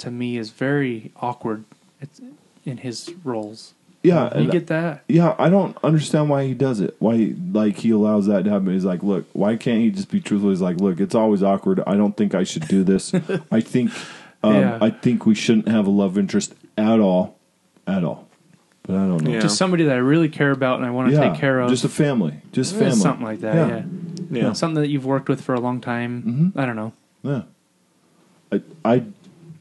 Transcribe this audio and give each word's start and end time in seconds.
to 0.00 0.10
me 0.10 0.36
is 0.36 0.50
very 0.50 1.12
awkward. 1.20 1.64
It's 2.00 2.20
in 2.64 2.78
his 2.78 3.12
roles. 3.24 3.74
Yeah, 4.02 4.38
You 4.38 4.50
get 4.50 4.68
that? 4.68 5.04
Yeah, 5.08 5.34
I 5.38 5.50
don't 5.50 5.76
understand 5.84 6.30
why 6.30 6.46
he 6.46 6.54
does 6.54 6.80
it. 6.80 6.96
Why, 7.00 7.34
like, 7.52 7.76
he 7.76 7.90
allows 7.90 8.26
that 8.28 8.44
to 8.44 8.50
happen. 8.50 8.72
He's 8.72 8.84
like, 8.86 9.02
look, 9.02 9.26
why 9.34 9.56
can't 9.56 9.80
he 9.82 9.90
just 9.90 10.10
be 10.10 10.20
truthful? 10.20 10.48
He's 10.48 10.62
like, 10.62 10.78
look, 10.80 11.00
it's 11.00 11.14
always 11.14 11.42
awkward. 11.42 11.82
I 11.86 11.96
don't 11.96 12.16
think 12.16 12.34
I 12.34 12.42
should 12.44 12.66
do 12.66 12.82
this. 12.82 13.12
I 13.52 13.60
think, 13.60 13.90
um, 14.42 14.54
Yeah. 14.54 14.78
I 14.80 14.88
think 14.88 15.26
we 15.26 15.34
shouldn't 15.34 15.68
have 15.68 15.86
a 15.86 15.90
love 15.90 16.16
interest 16.16 16.54
at 16.78 16.98
all, 16.98 17.36
at 17.86 18.02
all. 18.02 18.26
But 18.84 18.94
I 18.96 19.06
don't 19.06 19.22
know. 19.22 19.32
Yeah. 19.32 19.40
Just 19.40 19.58
somebody 19.58 19.84
that 19.84 19.92
I 19.94 19.98
really 19.98 20.30
care 20.30 20.50
about 20.50 20.78
and 20.78 20.86
I 20.86 20.90
want 20.92 21.10
to 21.10 21.14
Yeah, 21.14 21.28
take 21.32 21.38
care 21.38 21.60
of. 21.60 21.68
just 21.68 21.84
a 21.84 21.88
family, 21.90 22.40
just 22.52 22.74
Eh, 22.76 22.78
family, 22.78 22.94
something 22.96 23.24
like 23.26 23.40
that. 23.40 23.54
Yeah. 23.54 23.82
Yeah. 24.30 24.42
Yeah. 24.46 24.52
something 24.54 24.80
that 24.80 24.88
you've 24.88 25.04
worked 25.04 25.28
with 25.28 25.42
for 25.42 25.54
a 25.54 25.60
long 25.60 25.78
time. 25.78 26.52
Mhm. 26.54 26.58
I 26.58 26.64
don't 26.64 26.76
know. 26.76 26.92
Yeah. 27.22 27.42
I, 28.50 28.62
I, 28.82 29.02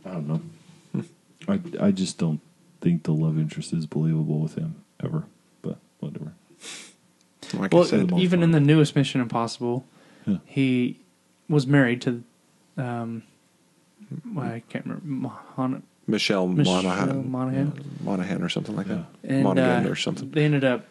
I 0.09 0.13
don't 0.13 0.27
know. 0.27 0.41
I, 1.47 1.59
I 1.87 1.91
just 1.91 2.17
don't 2.17 2.41
think 2.81 3.03
the 3.03 3.13
love 3.13 3.37
interest 3.37 3.73
is 3.73 3.85
believable 3.85 4.39
with 4.39 4.55
him 4.55 4.75
ever. 5.03 5.23
But 5.61 5.77
whatever. 5.99 6.33
Like 7.53 7.73
Well, 7.73 7.85
said, 7.85 8.11
even 8.13 8.43
in 8.43 8.51
the 8.51 8.59
newest 8.59 8.95
Mission 8.95 9.21
Impossible, 9.21 9.85
Yeah. 10.25 10.37
he 10.45 10.99
was 11.47 11.65
married 11.65 12.01
to, 12.03 12.23
um, 12.77 13.23
well, 14.33 14.45
I 14.45 14.61
can't 14.69 14.85
remember, 14.85 15.05
Mohan, 15.05 15.83
Michelle, 16.07 16.47
Michelle 16.47 16.83
Monaghan, 16.83 17.31
Monaghan. 17.31 17.73
Monaghan 18.03 18.43
or 18.43 18.49
something 18.49 18.75
like 18.75 18.87
Yeah. 18.87 19.03
that. 19.23 19.29
and 19.31 19.43
Monaghan 19.43 19.87
uh, 19.87 19.89
or 19.89 19.95
something. 19.95 20.29
They 20.31 20.43
ended 20.45 20.63
up 20.63 20.85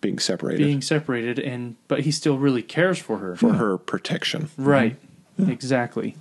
Being 0.00 0.18
separated 0.18 0.64
being 0.64 0.82
separated, 0.82 1.38
and 1.38 1.76
but 1.88 2.00
he 2.00 2.10
still 2.10 2.36
really 2.38 2.62
cares 2.62 2.98
for 2.98 3.18
her. 3.18 3.34
for 3.36 3.54
her 3.54 3.78
protection 3.78 4.50
Right, 4.56 4.96
exactly. 5.38 6.14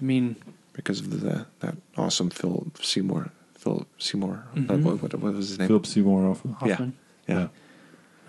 I 0.00 0.04
mean, 0.04 0.36
because 0.76 1.00
of 1.00 1.10
the, 1.20 1.46
that 1.60 1.74
awesome 1.96 2.30
Phil 2.30 2.66
Seymour. 2.80 3.30
Phil 3.58 3.86
Seymour. 3.98 4.44
Mhm. 4.54 4.70
Uh, 4.70 4.76
what, 4.78 5.02
what, 5.02 5.14
what 5.14 5.32
was 5.34 5.48
his 5.48 5.58
name? 5.58 5.66
Philip 5.68 5.86
Seymour 5.86 6.22
Hoffman. 6.28 6.54
Hoffman. 6.54 6.92
Yeah. 7.26 7.48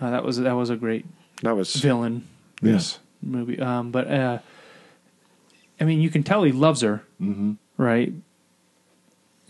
Uh, 0.00 0.10
that 0.10 0.24
was 0.24 0.38
that 0.38 0.52
was 0.52 0.70
a 0.70 0.76
great 0.76 1.04
That 1.42 1.54
was 1.54 1.74
villain 1.76 2.26
yes. 2.62 2.98
movie. 3.22 3.60
Um, 3.60 3.90
but 3.92 4.10
uh, 4.10 4.38
I 5.80 5.84
mean, 5.84 6.00
you 6.00 6.10
can 6.10 6.22
tell 6.24 6.42
he 6.42 6.52
loves 6.52 6.80
her, 6.80 7.02
Mm-hmm. 7.20 7.52
right? 7.76 8.12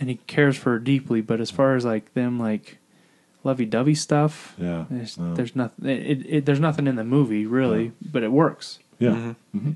And 0.01 0.09
he 0.09 0.17
cares 0.27 0.57
for 0.57 0.71
her 0.73 0.79
deeply. 0.79 1.21
But 1.21 1.41
as 1.41 1.51
far 1.51 1.75
as 1.77 1.85
like 1.85 2.12
them, 2.15 2.39
like 2.39 2.79
lovey-dovey 3.45 3.95
stuff, 3.95 4.55
Yeah. 4.59 4.85
there's, 4.91 5.17
No. 5.19 5.35
there's 5.35 5.57
nothing. 5.57 5.87
It, 5.87 6.27
it, 6.27 6.45
there's 6.47 6.61
nothing 6.61 6.87
in 6.87 6.97
the 6.97 7.05
movie 7.05 7.47
really, 7.47 7.93
but 8.03 8.23
it 8.23 8.31
works 8.33 8.79
Yeah. 8.99 9.11
Mhm. 9.11 9.37
Mm-hmm. 9.57 9.73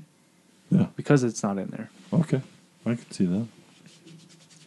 Yeah. 0.77 0.87
because 0.95 1.23
it's 1.23 1.41
not 1.43 1.57
in 1.57 1.67
there. 1.69 1.89
Okay. 2.11 2.41
I 2.85 2.95
can 2.95 3.11
see 3.11 3.25
that. 3.25 3.47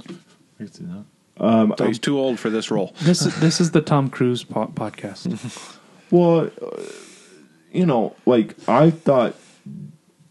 I 0.08 0.64
can 0.64 0.72
see 0.72 0.84
that. 0.84 1.04
Um, 1.38 1.74
So 1.76 1.86
he's 1.86 1.98
too 1.98 2.18
old 2.18 2.38
for 2.38 2.50
this 2.50 2.70
role. 2.70 2.94
This 3.02 3.22
is 3.22 3.38
this 3.40 3.60
is 3.60 3.70
the 3.72 3.82
Tom 3.82 4.08
Cruise 4.10 4.44
po- 4.44 4.68
podcast. 4.74 5.78
well, 6.10 6.50
uh, 6.62 6.82
you 7.72 7.84
know, 7.84 8.16
like 8.24 8.54
I 8.68 8.90
thought 8.90 9.36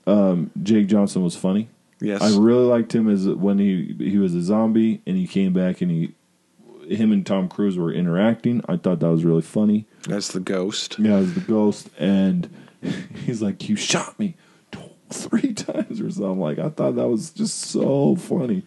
um, 0.07 0.51
Jake 0.61 0.87
Johnson 0.87 1.23
was 1.23 1.35
funny. 1.35 1.69
Yes. 2.01 2.21
I 2.21 2.37
really 2.37 2.65
liked 2.65 2.93
him 2.93 3.09
as 3.09 3.27
when 3.27 3.59
he 3.59 3.95
he 3.99 4.17
was 4.17 4.33
a 4.33 4.41
zombie 4.41 5.01
and 5.05 5.15
he 5.15 5.27
came 5.27 5.53
back 5.53 5.81
and 5.81 5.91
he 5.91 6.13
him 6.87 7.11
and 7.11 7.25
Tom 7.25 7.47
Cruise 7.49 7.77
were 7.77 7.91
interacting. 7.91 8.61
I 8.67 8.77
thought 8.77 8.99
that 8.99 9.09
was 9.09 9.23
really 9.23 9.41
funny. 9.41 9.87
That's 10.07 10.29
the 10.29 10.39
ghost. 10.39 10.99
Yeah, 10.99 11.15
as 11.17 11.33
the 11.33 11.39
ghost, 11.39 11.89
and 11.97 12.49
he's 13.25 13.41
like, 13.41 13.67
"You 13.69 13.75
shot 13.75 14.19
me 14.19 14.29
tw- 14.29 14.35
three 15.11 15.53
times 15.53 16.01
or 16.01 16.09
something." 16.11 16.39
Like 16.39 16.59
I 16.59 16.69
thought 16.69 16.95
that 16.95 17.07
was 17.07 17.29
just 17.31 17.59
so 17.59 18.15
funny. 18.15 18.63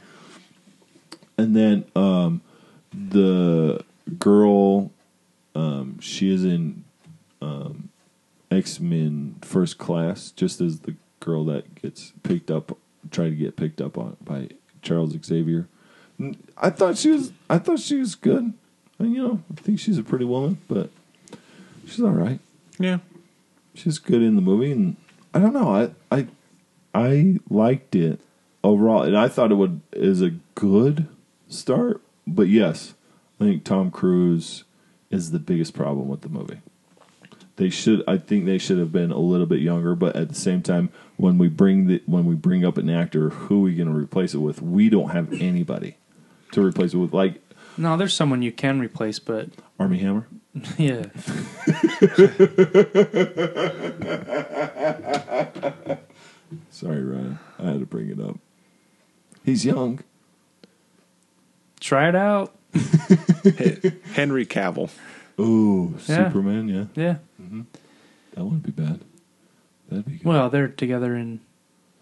And 1.36 1.54
then 1.54 1.84
um, 1.94 2.40
the 2.92 3.84
girl, 4.18 4.90
um, 5.54 6.00
she 6.00 6.32
is 6.32 6.44
in 6.44 6.84
um, 7.40 7.90
X 8.50 8.80
Men 8.80 9.36
First 9.42 9.78
Class, 9.78 10.30
just 10.32 10.60
as 10.60 10.80
the 10.80 10.96
girl 11.20 11.44
that 11.44 11.80
gets 11.80 12.12
picked 12.22 12.50
up, 12.50 12.76
tried 13.10 13.30
to 13.30 13.36
get 13.36 13.56
picked 13.56 13.80
up 13.80 13.96
on 13.96 14.16
by 14.24 14.48
Charles 14.82 15.14
Xavier. 15.24 15.68
I 16.56 16.70
thought 16.70 16.98
she 16.98 17.10
was. 17.10 17.32
I 17.48 17.58
thought 17.58 17.78
she 17.78 17.96
was 17.96 18.14
good. 18.14 18.52
And, 18.98 19.14
you 19.14 19.22
know, 19.22 19.42
I 19.56 19.60
think 19.60 19.78
she's 19.78 19.98
a 19.98 20.02
pretty 20.02 20.24
woman, 20.24 20.58
but 20.68 20.90
she's 21.86 22.02
all 22.02 22.10
right. 22.10 22.40
Yeah. 22.78 22.98
She's 23.74 23.98
good 23.98 24.22
in 24.22 24.34
the 24.34 24.42
movie, 24.42 24.72
and 24.72 24.96
I 25.34 25.38
don't 25.38 25.52
know. 25.52 25.92
I 26.10 26.16
I 26.16 26.26
I 26.94 27.38
liked 27.48 27.94
it 27.94 28.20
overall, 28.64 29.02
and 29.02 29.16
I 29.16 29.28
thought 29.28 29.52
it 29.52 29.56
would 29.56 29.80
is 29.92 30.22
a 30.22 30.32
good 30.54 31.06
start. 31.48 32.00
But 32.26 32.48
yes, 32.48 32.94
I 33.40 33.44
think 33.44 33.64
Tom 33.64 33.90
Cruise 33.90 34.64
is 35.10 35.30
the 35.30 35.38
biggest 35.38 35.74
problem 35.74 36.08
with 36.08 36.22
the 36.22 36.28
movie. 36.28 36.60
They 37.56 37.70
should. 37.70 38.04
I 38.06 38.18
think 38.18 38.46
they 38.46 38.58
should 38.58 38.78
have 38.78 38.92
been 38.92 39.10
a 39.10 39.18
little 39.18 39.46
bit 39.46 39.60
younger, 39.60 39.94
but 39.94 40.14
at 40.14 40.28
the 40.28 40.34
same 40.34 40.62
time, 40.62 40.90
when 41.16 41.38
we 41.38 41.48
bring 41.48 41.86
the 41.86 42.02
when 42.06 42.24
we 42.24 42.34
bring 42.34 42.64
up 42.64 42.78
an 42.78 42.88
actor, 42.88 43.30
who 43.30 43.58
are 43.58 43.62
we 43.62 43.74
going 43.74 43.88
to 43.88 43.94
replace 43.94 44.34
it 44.34 44.38
with? 44.38 44.62
We 44.62 44.88
don't 44.88 45.10
have 45.10 45.32
anybody 45.32 45.96
to 46.52 46.64
replace 46.64 46.94
it 46.94 46.98
with, 46.98 47.12
like 47.12 47.42
no, 47.78 47.96
there's 47.96 48.14
someone 48.14 48.42
you 48.42 48.52
can 48.52 48.80
replace, 48.80 49.18
but 49.18 49.48
Armie 49.78 49.98
Hammer. 49.98 50.26
yeah, 50.78 51.06
Sorry, 56.70 57.02
Ryan. 57.02 57.38
I 57.58 57.62
had 57.64 57.80
to 57.80 57.86
bring 57.86 58.08
it 58.10 58.20
up. 58.20 58.38
He's 59.44 59.64
young. 59.64 60.00
try 61.80 62.08
it 62.08 62.14
out. 62.16 62.54
Henry 64.12 64.46
Cavill. 64.46 64.90
Ooh, 65.40 65.94
Yeah. 66.06 66.26
Superman. 66.28 66.68
Yeah, 66.68 66.84
Yeah. 66.94 67.16
Mm-hmm. 67.40 67.62
that 68.34 68.44
wouldn't 68.44 68.62
be 68.64 68.72
bad. 68.72 69.00
That'd 69.88 70.06
be 70.06 70.12
good. 70.18 70.24
Well, 70.24 70.50
they're 70.50 70.68
together 70.68 71.16
in 71.16 71.40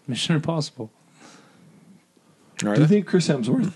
Mission 0.07 0.35
Impossible. 0.35 0.91
Are 2.65 2.75
Do 2.75 2.81
you 2.81 2.87
they? 2.87 2.95
think 2.95 3.07
Chris 3.07 3.27
Hemsworth? 3.27 3.73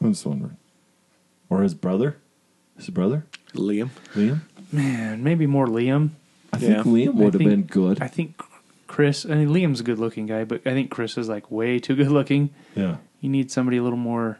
I'm 0.00 0.12
just 0.12 0.24
wondering. 0.26 0.56
Or 1.48 1.62
his 1.62 1.74
brother? 1.74 2.16
His 2.76 2.90
brother? 2.90 3.26
Liam. 3.54 3.90
Liam? 4.14 4.40
Man, 4.72 5.22
maybe 5.22 5.46
more 5.46 5.66
Liam. 5.66 6.10
I 6.52 6.58
think 6.58 6.72
Yeah. 6.72 6.82
Liam 6.84 7.08
I 7.08 7.10
would 7.10 7.34
have 7.34 7.38
think- 7.38 7.50
been 7.50 7.62
good. 7.62 8.00
I 8.02 8.06
think 8.08 8.40
Chris. 8.86 9.24
I 9.26 9.34
mean, 9.34 9.48
Liam's 9.48 9.80
a 9.80 9.84
good-looking 9.84 10.26
guy, 10.26 10.44
but 10.44 10.66
I 10.66 10.70
think 10.70 10.90
Chris 10.90 11.16
is 11.18 11.28
like 11.28 11.50
way 11.50 11.78
too 11.78 11.94
good-looking. 11.96 12.50
yeah. 12.74 12.96
You 13.20 13.28
need 13.28 13.50
somebody 13.50 13.76
a 13.76 13.82
little 13.82 13.98
more. 13.98 14.38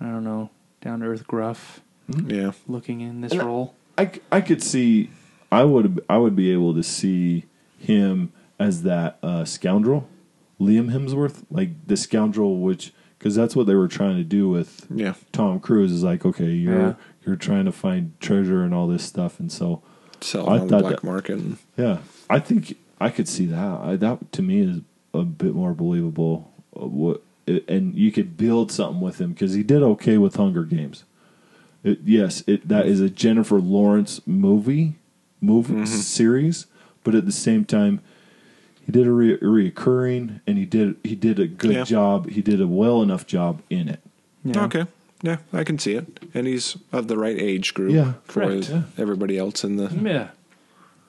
I 0.00 0.06
don't 0.06 0.24
know, 0.24 0.50
down 0.80 0.98
to 1.00 1.06
earth, 1.06 1.26
gruff 1.28 1.80
Yeah. 2.26 2.52
looking 2.66 3.00
in 3.00 3.20
this 3.20 3.30
And 3.32 3.40
I- 3.42 3.44
role. 3.44 3.74
I, 3.96 4.06
c- 4.06 4.20
I 4.32 4.40
could 4.40 4.62
see 4.62 5.10
I 5.52 5.64
would 5.64 6.02
I 6.08 6.16
would 6.18 6.34
be 6.34 6.50
able 6.50 6.74
to 6.74 6.82
see 6.82 7.44
him 7.78 8.32
as 8.58 8.82
that 8.84 9.18
uh, 9.22 9.44
scoundrel, 9.44 10.08
Liam 10.60 10.90
Hemsworth, 10.90 11.44
like 11.50 11.70
the 11.86 11.96
scoundrel, 11.96 12.58
which 12.60 12.92
because 13.22 13.36
that's 13.36 13.54
what 13.54 13.68
they 13.68 13.74
were 13.76 13.86
trying 13.86 14.16
to 14.16 14.24
do 14.24 14.48
with 14.48 14.84
Yeah. 14.92 15.14
Tom 15.30 15.60
Cruise. 15.60 15.92
Is 15.92 16.02
like 16.02 16.26
okay, 16.26 16.50
you're 16.50 16.78
Yeah. 16.80 16.94
you're 17.24 17.36
trying 17.36 17.66
to 17.66 17.72
find 17.72 18.12
treasure 18.20 18.64
and 18.64 18.74
all 18.74 18.88
this 18.88 19.04
stuff, 19.04 19.38
and 19.38 19.50
so 19.52 19.80
Sell 20.20 20.48
I 20.48 20.58
on 20.58 20.66
the 20.66 20.68
thought 20.68 20.80
black 20.82 20.94
that- 20.96 21.04
market. 21.04 21.38
And, 21.38 21.56
yeah, 21.76 21.98
I 22.28 22.40
think 22.40 22.76
I 23.00 23.10
could 23.10 23.28
see 23.28 23.46
that. 23.46 23.80
I, 23.80 23.94
that 23.96 24.32
to 24.32 24.42
me 24.42 24.60
is 24.60 24.80
a 25.14 25.22
bit 25.22 25.54
more 25.54 25.72
believable. 25.72 26.50
uh, 26.80 26.86
What 26.86 27.22
and 27.68 27.94
you 27.96 28.10
could 28.12 28.36
build 28.36 28.70
something 28.72 29.00
with 29.00 29.20
him 29.20 29.30
because 29.32 29.54
he 29.54 29.62
did 29.62 29.82
okay 29.82 30.16
with 30.18 30.36
Hunger 30.36 30.62
Games. 30.64 31.04
It, 31.84 32.00
yes, 32.04 32.42
it 32.46 32.66
that 32.68 32.86
is 32.86 33.00
a 33.00 33.08
Jennifer 33.10 33.60
Lawrence 33.60 34.20
movie, 34.26 34.94
movie 35.40 35.84
series, 35.86 36.66
but 37.04 37.14
at 37.16 37.26
the 37.26 37.32
same 37.32 37.64
time, 37.64 38.00
he 38.84 38.92
did 38.92 39.06
a 39.06 39.12
re- 39.12 39.38
reoccurring, 39.38 40.40
and 40.46 40.58
he 40.58 40.64
did 40.66 40.96
he 41.04 41.14
did 41.14 41.38
a 41.38 41.46
good 41.46 41.72
Yeah. 41.74 41.84
job. 41.84 42.28
He 42.30 42.42
did 42.42 42.60
a 42.60 42.66
well 42.66 43.02
enough 43.02 43.26
job 43.26 43.62
in 43.70 43.88
it. 43.88 44.00
Yeah. 44.44 44.64
Okay. 44.64 44.86
Yeah, 45.22 45.36
I 45.52 45.62
can 45.62 45.78
see 45.78 45.94
it. 45.94 46.18
And 46.34 46.48
he's 46.48 46.76
of 46.90 47.06
the 47.06 47.16
right 47.16 47.38
age 47.38 47.74
group 47.74 47.92
Yeah, 47.92 48.14
for 48.24 48.40
correct, 48.44 48.68
yeah. 48.70 48.82
everybody 48.98 49.38
else 49.38 49.62
in 49.62 49.76
the. 49.76 49.88
Yeah. 50.02 50.28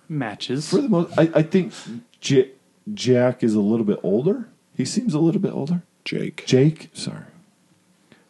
Matches. 0.09 0.69
For 0.69 0.81
the 0.81 0.89
most, 0.89 1.18
I, 1.18 1.31
I 1.33 1.42
think 1.42 1.74
J- 2.21 2.51
Jack 2.94 3.42
is 3.44 3.56
a 3.56 3.59
little 3.62 3.86
bit 3.86 4.00
older. 4.03 4.47
He 4.77 4.86
seems 4.86 5.13
a 5.15 5.19
little 5.19 5.42
bit 5.42 5.51
older. 5.53 5.81
Jake. 6.06 6.44
Jake, 6.45 6.89
sorry. 6.94 7.24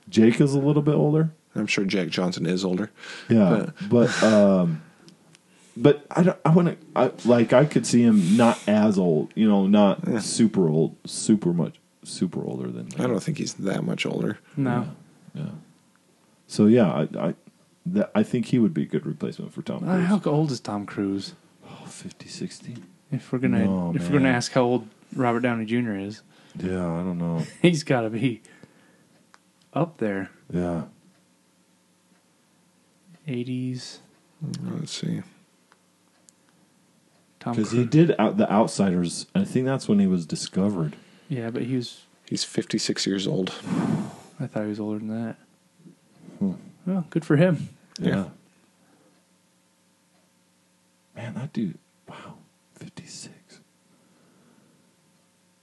Jake 0.09 0.39
is 0.39 0.53
a 0.53 0.59
little 0.59 0.83
bit 0.83 0.93
older. 0.95 1.31
I'm 1.55 1.67
sure 1.67 1.83
Jack 1.85 2.09
Johnson 2.09 2.45
is 2.45 2.63
older. 2.63 2.89
Yeah, 3.29 3.71
but 3.89 4.23
um, 4.23 4.81
but 5.75 6.05
I 6.11 6.23
don't. 6.23 6.37
I 6.45 6.49
want 6.51 6.67
to. 6.69 6.77
I, 6.95 7.11
like 7.25 7.53
I 7.53 7.65
could 7.65 7.85
see 7.85 8.01
him 8.03 8.37
not 8.37 8.59
as 8.67 8.97
old. 8.97 9.31
You 9.35 9.47
know, 9.49 9.67
not 9.67 10.21
super 10.21 10.67
old, 10.69 10.95
super 11.05 11.53
much, 11.53 11.75
super 12.03 12.43
older 12.43 12.69
than. 12.71 12.89
I 12.99 13.07
don't 13.07 13.21
think 13.21 13.37
he's 13.39 13.53
that 13.55 13.83
much 13.83 14.05
older. 14.05 14.37
no. 14.57 14.89
Yeah. 15.35 15.45
So 16.47 16.67
yeah, 16.67 16.91
I 16.91 17.27
I, 17.29 17.33
that, 17.87 18.11
I 18.13 18.21
think 18.23 18.47
he 18.47 18.59
would 18.59 18.73
be 18.73 18.83
a 18.83 18.85
good 18.85 19.05
replacement 19.05 19.51
for 19.53 19.61
Tom 19.63 19.77
Uh, 19.83 19.95
Cruise. 19.95 20.07
how 20.07 20.21
old 20.31 20.51
is 20.51 20.59
Tom 20.59 20.85
Cruise? 20.85 21.33
oh, 21.67 21.85
50, 21.87 22.27
60. 22.29 22.75
If 23.11 23.31
we're 23.31 23.39
gonna 23.39 23.65
No, 23.65 23.93
if 23.95 24.03
we're 24.09 24.19
gonna 24.19 24.29
ask 24.29 24.51
how 24.51 24.61
old 24.61 24.87
Robert 25.15 25.39
Downey 25.41 25.65
Jr. 25.65 25.93
is, 25.95 26.21
Yeah, 26.59 26.85
I 26.85 27.01
don't 27.03 27.17
know. 27.17 27.43
He's 27.63 27.83
got 27.83 28.01
to 28.01 28.09
be 28.11 28.41
up 29.73 29.97
there. 29.97 30.29
Yeah. 30.51 30.83
80s. 33.27 33.99
Let's 34.71 34.91
see. 34.91 35.23
Tom 37.43 37.55
Because 37.55 37.71
he 37.71 37.79
Cruise. 37.79 37.89
did 37.89 38.15
out 38.19 38.37
the 38.37 38.49
Outsiders. 38.49 39.25
I 39.35 39.43
think 39.43 39.65
that's 39.65 39.89
when 39.89 39.99
he 39.99 40.07
was 40.07 40.25
discovered. 40.25 40.95
Yeah, 41.27 41.49
but 41.49 41.63
he 41.63 41.75
was. 41.75 42.01
He's 42.25 42.43
56 42.45 43.05
years 43.05 43.27
old. 43.27 43.49
I 44.39 44.47
thought 44.47 44.63
he 44.63 44.69
was 44.69 44.79
older 44.79 44.99
than 44.99 45.07
that. 45.09 45.35
Hmm. 46.39 46.53
Well, 46.85 47.05
good 47.09 47.25
for 47.25 47.35
him. 47.35 47.67
Yeah. 47.99 48.25
Man, 51.15 51.33
that 51.35 51.51
dude. 51.53 51.77
Wow. 52.07 52.35
56. 52.79 53.59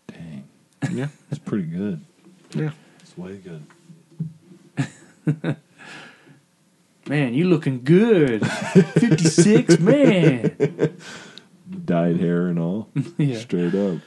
Dang. 0.06 0.44
Yeah. 0.92 1.08
That's 1.30 1.40
pretty 1.42 1.64
good. 1.64 2.02
Yeah. 2.54 2.70
It's 3.00 3.16
way 3.16 3.38
good. 3.38 3.64
Man, 7.08 7.34
you 7.34 7.48
looking 7.48 7.82
good. 7.82 8.46
56, 8.46 9.80
man. 9.80 10.96
Dyed 11.84 12.18
hair 12.20 12.46
and 12.46 12.58
all. 12.58 12.88
Yeah. 13.18 13.38
Straight 13.38 13.74
up. 13.74 13.98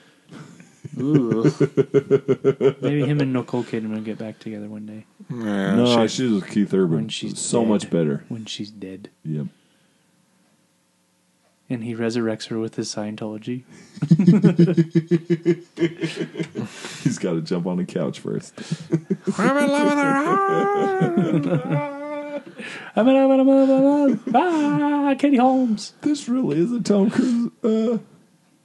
Ugh. 0.98 1.00
Maybe 2.82 3.06
him 3.06 3.20
and 3.22 3.34
Nicole 3.34 3.64
Kidman 3.64 3.94
will 3.94 4.02
get 4.02 4.18
back 4.18 4.40
together 4.40 4.68
one 4.68 4.86
day 4.86 5.06
Yeah, 5.30 5.76
no, 5.76 6.08
she- 6.08 6.24
she's 6.24 6.32
with 6.32 6.50
Keith 6.50 6.74
Urban. 6.74 6.96
When 6.98 7.10
she's 7.10 7.40
so 7.40 7.62
dead. 7.62 7.70
much 7.70 7.90
better. 7.90 8.24
when 8.30 8.46
she's 8.46 8.70
dead. 8.70 9.10
Yep. 9.24 9.48
And 11.70 11.84
he 11.86 11.96
resurrects 11.96 12.50
her 12.50 12.60
with 12.60 12.76
his 12.76 12.94
Scientology. 12.94 13.64
He's 17.04 17.18
got 17.18 17.34
to 17.34 17.42
jump 17.42 17.66
on 17.66 17.78
the 17.78 17.86
couch 17.86 18.20
first. 18.20 18.54
Ah, 24.36 25.16
Katie 25.18 25.38
Holmes. 25.38 25.94
This 26.02 26.28
really 26.30 26.60
is 26.60 26.72
a 26.72 26.82
Tom 26.82 27.10
Cruise, 27.10 27.52
uh, 27.64 27.98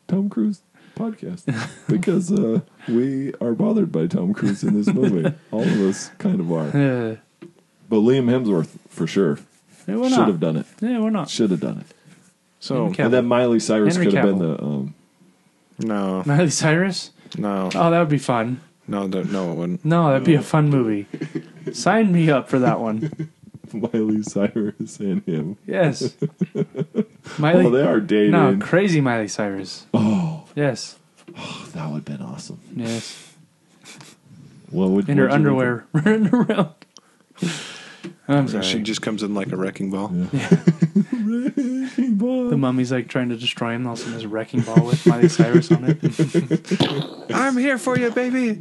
Tom 0.07 0.29
Cruise 0.29 0.63
podcast 0.97 1.45
because 1.89 2.33
uh, 2.33 2.61
we 2.89 3.33
are 3.41 3.53
bothered 3.55 3.93
by 3.93 4.07
Tom 4.07 4.35
Cruise 4.35 4.63
in 4.65 4.75
this 4.75 4.93
movie. 4.93 5.33
All 5.51 5.63
of 5.63 5.81
us 5.81 6.11
kind 6.19 6.41
of 6.41 6.51
are, 6.53 6.71
but 7.89 7.97
Liam 7.97 8.27
Hemsworth 8.27 8.79
for 8.89 9.07
sure 9.07 9.39
yeah, 9.87 9.97
we're 9.97 10.09
should 10.11 10.19
not. 10.19 10.29
have 10.29 10.41
done 10.41 10.57
it. 10.59 10.67
Yeah, 10.81 11.01
we're 11.01 11.11
not. 11.11 11.31
Should 11.31 11.51
have 11.51 11.61
done 11.61 11.79
it. 11.79 11.87
So, 12.61 12.87
And 12.99 13.13
then 13.13 13.25
Miley 13.27 13.61
Cyrus 13.61 13.95
Henry 13.97 14.11
could 14.11 14.19
have 14.19 14.27
been 14.27 14.39
the 14.39 14.63
um, 14.63 14.95
no, 15.79 16.23
Miley 16.27 16.51
Cyrus? 16.51 17.13
no, 17.39 17.71
Oh, 17.75 17.91
that 17.91 17.99
would 18.01 18.09
be 18.09 18.19
fun. 18.19 18.61
no, 18.89 19.07
no, 19.07 19.23
no, 19.23 19.53
it 19.53 19.55
wouldn't. 19.55 19.85
No, 19.85 20.09
that'd 20.11 20.25
be 20.25 20.35
a 20.35 20.43
fun 20.43 20.69
movie. 20.69 21.07
Sign 21.73 22.13
me 22.13 22.31
up 22.31 22.49
for 22.49 22.59
that 22.59 22.81
one. 22.81 23.31
Miley 23.93 24.23
Cyrus 24.23 24.99
and 25.00 25.23
him. 25.25 25.56
Yes. 25.67 26.15
Miley. 27.38 27.67
Oh, 27.67 27.70
they 27.70 27.82
are 27.82 28.00
dating. 28.00 28.32
no, 28.32 28.56
crazy 28.61 29.00
Miley 29.00 29.29
Cyrus. 29.29 29.87
oh, 29.94 30.44
Yes. 30.55 30.97
Oh, 31.37 31.69
that 31.75 31.87
would 31.91 31.97
have 32.09 32.19
been 32.19 32.23
awesome. 32.23 32.61
Yes. 32.75 33.35
What 34.70 34.91
would 34.91 35.09
In 35.09 35.19
her 35.19 35.29
what'd 35.29 35.41
you 35.41 35.50
make 35.53 35.59
underwear, 35.61 35.87
running 35.93 36.29
around. 36.35 36.75
I'm 38.31 38.47
sorry. 38.49 38.63
She 38.63 38.81
just 38.81 39.01
comes 39.01 39.23
in 39.23 39.35
like 39.35 39.53
a 39.53 39.57
wrecking 39.57 39.91
ball. 39.91 40.07
of- 40.07 40.31
the 41.99 42.57
mummy's 42.59 42.93
like 42.93 43.09
trying 43.09 43.31
to 43.31 43.37
destroy 43.37 43.73
him. 43.73 43.87
All 43.87 43.95
of 43.95 43.99
a 43.99 44.03
sudden, 44.03 44.13
there's 44.13 44.25
a 44.25 44.29
wrecking 44.29 44.61
ball 44.61 44.85
with 44.85 45.07
Miley 45.07 45.29
Cyrus 45.29 45.71
on 45.73 45.85
it. 45.85 45.99
I'm 47.35 47.57
here 47.57 47.79
for 47.79 47.99
you, 47.99 48.11
baby. 48.11 48.61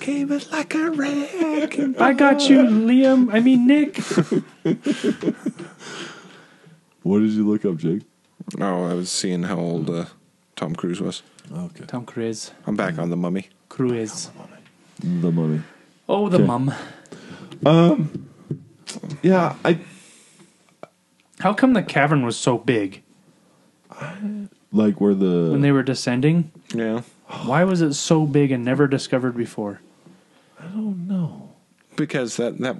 Came 0.00 0.30
in 0.32 0.42
like 0.52 0.74
a 0.74 0.90
wrecking 0.90 1.96
I 1.98 2.12
got 2.12 2.48
you, 2.50 2.58
Liam. 2.58 3.32
I 3.32 3.40
mean, 3.40 3.66
Nick. 3.66 3.98
What 7.02 7.20
did 7.20 7.30
you 7.30 7.48
look 7.48 7.64
up, 7.64 7.76
Jake? 7.78 8.02
Oh, 8.60 8.84
I 8.84 8.92
was 8.92 9.10
seeing 9.10 9.44
how 9.44 9.56
old 9.58 9.88
uh, 9.88 10.06
Tom 10.56 10.74
Cruise 10.74 11.00
was. 11.00 11.22
Okay. 11.50 11.84
Tom 11.86 12.04
Cruise. 12.04 12.50
I'm 12.66 12.76
back 12.76 12.98
on 12.98 13.08
the 13.08 13.16
mummy. 13.16 13.48
Cruise. 13.70 14.28
The 14.98 15.32
mummy. 15.32 15.62
Oh, 16.08 16.28
the 16.28 16.36
Okay. 16.36 16.44
mum. 16.44 16.74
Yeah, 19.22 19.56
I 19.64 19.78
How 21.40 21.52
come 21.54 21.72
the 21.74 21.82
cavern 21.82 22.24
was 22.24 22.36
so 22.36 22.58
big 22.58 23.02
like 24.72 25.00
where 25.00 25.14
the 25.14 25.48
when 25.50 25.60
they 25.62 25.72
were 25.72 25.82
descending? 25.82 26.50
Yeah. 26.74 27.02
Why 27.44 27.64
was 27.64 27.82
it 27.82 27.94
so 27.94 28.26
big 28.26 28.50
and 28.50 28.64
never 28.64 28.86
discovered 28.86 29.36
before? 29.36 29.80
I 30.60 30.64
don't 30.66 31.06
know. 31.06 31.50
Because 31.96 32.36
that, 32.36 32.58
that 32.58 32.76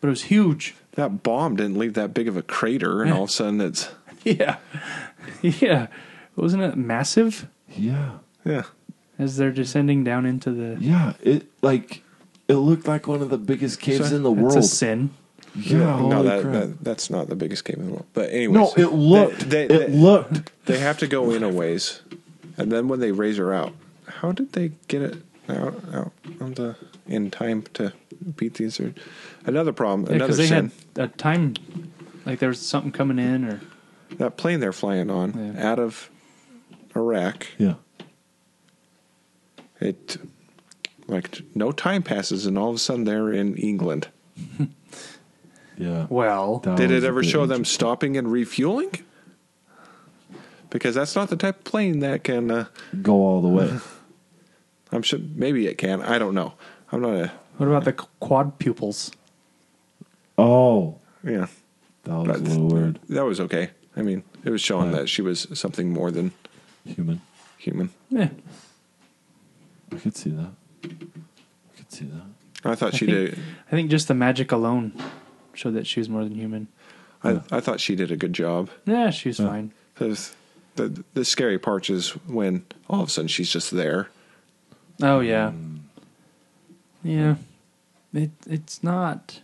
But 0.00 0.08
it 0.08 0.10
was 0.10 0.24
huge. 0.24 0.74
that 0.92 1.22
bomb 1.22 1.56
didn't 1.56 1.78
leave 1.78 1.94
that 1.94 2.12
big 2.14 2.28
of 2.28 2.36
a 2.36 2.42
crater, 2.42 3.02
and 3.02 3.12
all 3.12 3.24
of 3.24 3.28
a 3.30 3.32
sudden 3.32 3.60
it's 3.60 3.90
Yeah. 4.24 4.56
Yeah. 5.42 5.86
Wasn't 6.36 6.62
it 6.62 6.76
massive 6.76 7.48
Yeah, 7.76 8.18
yeah. 8.44 8.64
as 9.18 9.36
they're 9.36 9.52
descending 9.52 10.04
down 10.04 10.26
into 10.26 10.50
the. 10.50 10.76
yeah. 10.80 11.14
It 11.22 11.46
like 11.62 12.02
it 12.48 12.54
looked 12.54 12.86
like 12.86 13.06
one 13.06 13.22
of 13.22 13.30
the 13.30 13.38
biggest 13.38 13.80
caves 13.80 14.12
in 14.12 14.22
the 14.22 14.30
It's 14.32 14.40
world. 14.40 14.56
a 14.58 14.62
sin. 14.62 15.10
Yeah, 15.56 15.78
no, 15.78 15.96
holy 15.96 16.28
that, 16.28 16.42
crap. 16.42 16.52
that 16.52 16.84
that's 16.84 17.10
not 17.10 17.28
the 17.28 17.36
biggest 17.36 17.64
cave 17.64 17.76
in 17.78 17.86
the 17.86 17.92
world. 17.92 18.06
But 18.12 18.30
anyways, 18.30 18.76
no, 18.76 18.82
it 18.82 18.92
looked. 18.92 19.48
They, 19.50 19.64
it 19.64 19.68
they, 19.68 19.88
looked. 19.88 20.50
they 20.66 20.78
have 20.80 20.98
to 20.98 21.06
go 21.06 21.30
in 21.30 21.44
a 21.44 21.48
ways, 21.48 22.00
and 22.56 22.72
then 22.72 22.88
when 22.88 22.98
they 22.98 23.12
raise 23.12 23.36
her 23.36 23.54
out, 23.54 23.72
how 24.06 24.32
did 24.32 24.52
they 24.52 24.72
get 24.88 25.02
it 25.02 25.16
out 25.48 25.80
out 25.94 26.12
on 26.40 26.54
the 26.54 26.74
in 27.06 27.30
time 27.30 27.62
to 27.74 27.92
beat 28.36 28.54
these? 28.54 28.80
Or, 28.80 28.94
another 29.46 29.72
problem, 29.72 30.08
Yeah, 30.08 30.16
another 30.16 30.32
because 30.32 30.38
they 30.38 30.46
sin. 30.48 30.72
had 30.96 31.04
a 31.04 31.08
time. 31.12 31.54
Like 32.26 32.40
there 32.40 32.48
was 32.48 32.60
something 32.60 32.90
coming 32.90 33.20
in, 33.20 33.44
or. 33.44 33.60
that 34.18 34.36
plane 34.36 34.58
they're 34.58 34.72
flying 34.72 35.08
on 35.08 35.54
Yeah. 35.54 35.70
out 35.70 35.78
of 35.78 36.10
Iraq. 36.96 37.46
Yeah. 37.58 37.74
It 39.80 40.16
like 41.06 41.42
no 41.54 41.70
time 41.72 42.02
passes, 42.02 42.46
and 42.46 42.56
all 42.58 42.70
of 42.70 42.76
a 42.76 42.78
sudden 42.78 43.04
they're 43.04 43.32
in 43.32 43.56
England. 43.56 44.08
Yeah. 45.76 46.06
Well. 46.08 46.58
Did 46.60 46.92
it 46.92 47.02
ever 47.02 47.24
show 47.24 47.46
them 47.46 47.64
stopping 47.64 48.16
and 48.16 48.30
refueling? 48.30 48.92
Because 50.70 50.94
that's 50.94 51.16
not 51.16 51.30
the 51.30 51.36
type 51.36 51.58
of 51.58 51.64
plane 51.64 51.98
that 51.98 52.22
can. 52.22 52.48
Uh, 52.48 52.66
go 53.02 53.14
all 53.14 53.42
the 53.42 53.48
way? 53.48 53.78
I'm 54.92 55.02
sure 55.02 55.18
maybe 55.34 55.66
it 55.66 55.76
can. 55.76 56.00
I 56.00 56.18
don't 56.20 56.32
know. 56.34 56.52
I'm 56.92 57.00
not 57.00 57.16
a 57.16 57.32
What 57.56 57.66
about 57.68 57.84
the 57.86 57.92
quad 57.92 58.60
pupils? 58.60 59.10
oh, 60.38 61.00
yeah. 61.24 61.46
that 62.04 62.12
was 62.18 62.26
But- 62.28 62.36
a 62.36 62.42
little 62.42 62.68
weird. 62.68 63.00
That 63.08 63.24
was 63.24 63.40
okay. 63.40 63.70
I 63.96 64.02
mean, 64.02 64.22
it 64.44 64.50
was 64.50 64.60
showing 64.60 64.92
Yeah. 64.92 64.98
that 65.00 65.08
she 65.08 65.22
was 65.22 65.48
something 65.54 65.92
more 65.92 66.12
than 66.12 66.30
Human. 66.84 67.20
human. 67.58 67.90
Yeah. 68.10 68.28
I 69.92 69.96
could 69.96 70.16
see 70.16 70.30
that. 70.30 70.50
I 70.84 71.76
could 71.76 71.92
see 71.92 72.04
that. 72.06 72.22
I 72.70 72.74
thought 72.74 72.94
I 72.94 72.96
she 72.96 73.06
think- 73.06 73.30
did. 73.30 73.38
I 73.68 73.70
think 73.70 73.90
just 73.90 74.08
the 74.08 74.14
magic 74.14 74.52
alone 74.52 74.92
showed 75.54 75.74
that 75.74 75.86
she 75.86 76.00
was 76.00 76.08
more 76.08 76.24
than 76.24 76.34
human. 76.34 76.68
I, 77.22 77.40
I 77.50 77.60
thought 77.60 77.80
she 77.80 77.96
did 77.96 78.10
a 78.10 78.16
good 78.16 78.32
job. 78.34 78.68
Yeah, 78.86 79.10
she 79.10 79.30
was 79.30 79.38
fine. 79.38 79.72
'Cause 79.94 80.34
the 80.76 81.02
the 81.14 81.24
scary 81.24 81.58
part 81.58 81.88
is 81.88 82.10
when 82.26 82.64
all 82.88 83.00
of 83.02 83.08
a 83.08 83.10
sudden 83.10 83.28
she's 83.28 83.50
just 83.50 83.70
there. 83.70 84.08
Oh 85.02 85.20
yeah, 85.20 85.52
mm. 85.52 85.78
yeah. 87.02 87.36
It 88.12 88.30
it's 88.46 88.82
not. 88.82 89.40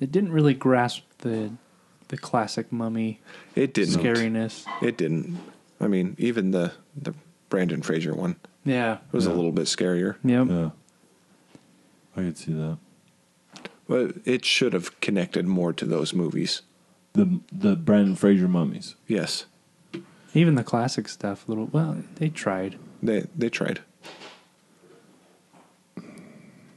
It 0.00 0.10
didn't 0.10 0.32
really 0.32 0.54
grasp 0.54 1.02
the 1.18 1.50
the 2.08 2.16
classic 2.16 2.72
mummy 2.72 3.20
It 3.54 3.74
didn't. 3.74 3.94
scariness. 4.00 4.64
It 4.82 4.96
didn't. 4.96 5.38
I 5.80 5.86
mean, 5.86 6.16
even 6.18 6.50
the 6.52 6.72
the 6.96 7.14
Brendan 7.50 7.82
Fraser 7.82 8.14
one 8.14 8.36
Yeah. 8.64 8.94
It 8.94 9.12
was 9.12 9.26
a 9.26 9.32
little 9.34 9.52
bit 9.52 9.66
scarier. 9.66 10.16
Yep. 10.24 10.46
Yeah. 10.48 10.70
I 12.16 12.20
could 12.22 12.38
see 12.38 12.52
that. 12.54 12.78
But 13.86 14.16
it 14.24 14.44
should 14.44 14.72
have 14.72 14.98
connected 15.00 15.46
more 15.46 15.72
to 15.74 15.84
those 15.84 16.14
movies. 16.14 16.62
The 17.12 17.40
the 17.52 17.76
Brendan 17.76 18.16
Fraser 18.16 18.48
mummies. 18.48 18.94
Yes, 19.06 19.46
Even 20.32 20.54
the 20.54 20.62
classic 20.64 21.08
stuff. 21.08 21.46
A 21.46 21.50
little. 21.50 21.66
Well, 21.66 22.04
they 22.16 22.28
tried. 22.28 22.78
they 23.02 23.26
they 23.36 23.48
tried, 23.48 23.80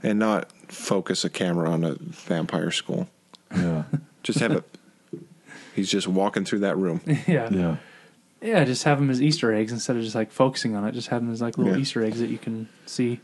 and 0.02 0.18
not 0.20 0.52
focus 0.68 1.24
a 1.24 1.30
camera 1.30 1.70
on 1.70 1.84
a 1.84 1.96
vampire 2.00 2.72
school. 2.72 3.10
Yeah. 3.56 3.84
Just 4.24 4.40
have 4.40 4.52
it. 4.54 4.78
He's 5.76 5.90
just 5.90 6.08
walking 6.08 6.46
through 6.46 6.60
that 6.60 6.78
room. 6.78 7.02
yeah. 7.28 7.50
yeah. 7.52 7.78
Yeah. 8.44 8.64
Just 8.66 8.84
have 8.84 9.00
them 9.00 9.10
as 9.10 9.22
Easter 9.22 9.54
eggs 9.54 9.72
instead 9.72 9.96
of 9.96 10.04
just 10.04 10.16
like 10.16 10.32
focusing 10.32 10.76
on 10.76 10.86
it. 10.86 10.92
Just 10.94 11.08
have 11.10 11.22
them 11.22 11.32
as 11.32 11.42
like 11.42 11.58
little 11.58 11.74
Yeah. 11.74 11.80
Easter 11.80 12.04
eggs 12.04 12.20
that 12.20 12.30
you 12.30 12.38
can 12.38 12.68
see 12.86 13.20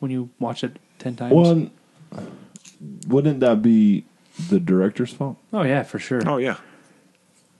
when 0.00 0.10
you 0.10 0.30
watch 0.38 0.62
it 0.64 0.78
ten 0.98 1.16
times. 1.16 1.32
Well, 1.34 1.68
wouldn't 3.06 3.40
that 3.40 3.62
be 3.62 4.04
the 4.48 4.60
director's 4.60 5.12
fault? 5.12 5.36
oh 5.52 5.62
yeah, 5.62 5.82
for 5.82 5.98
sure. 5.98 6.20
Oh 6.28 6.36
yeah, 6.38 6.56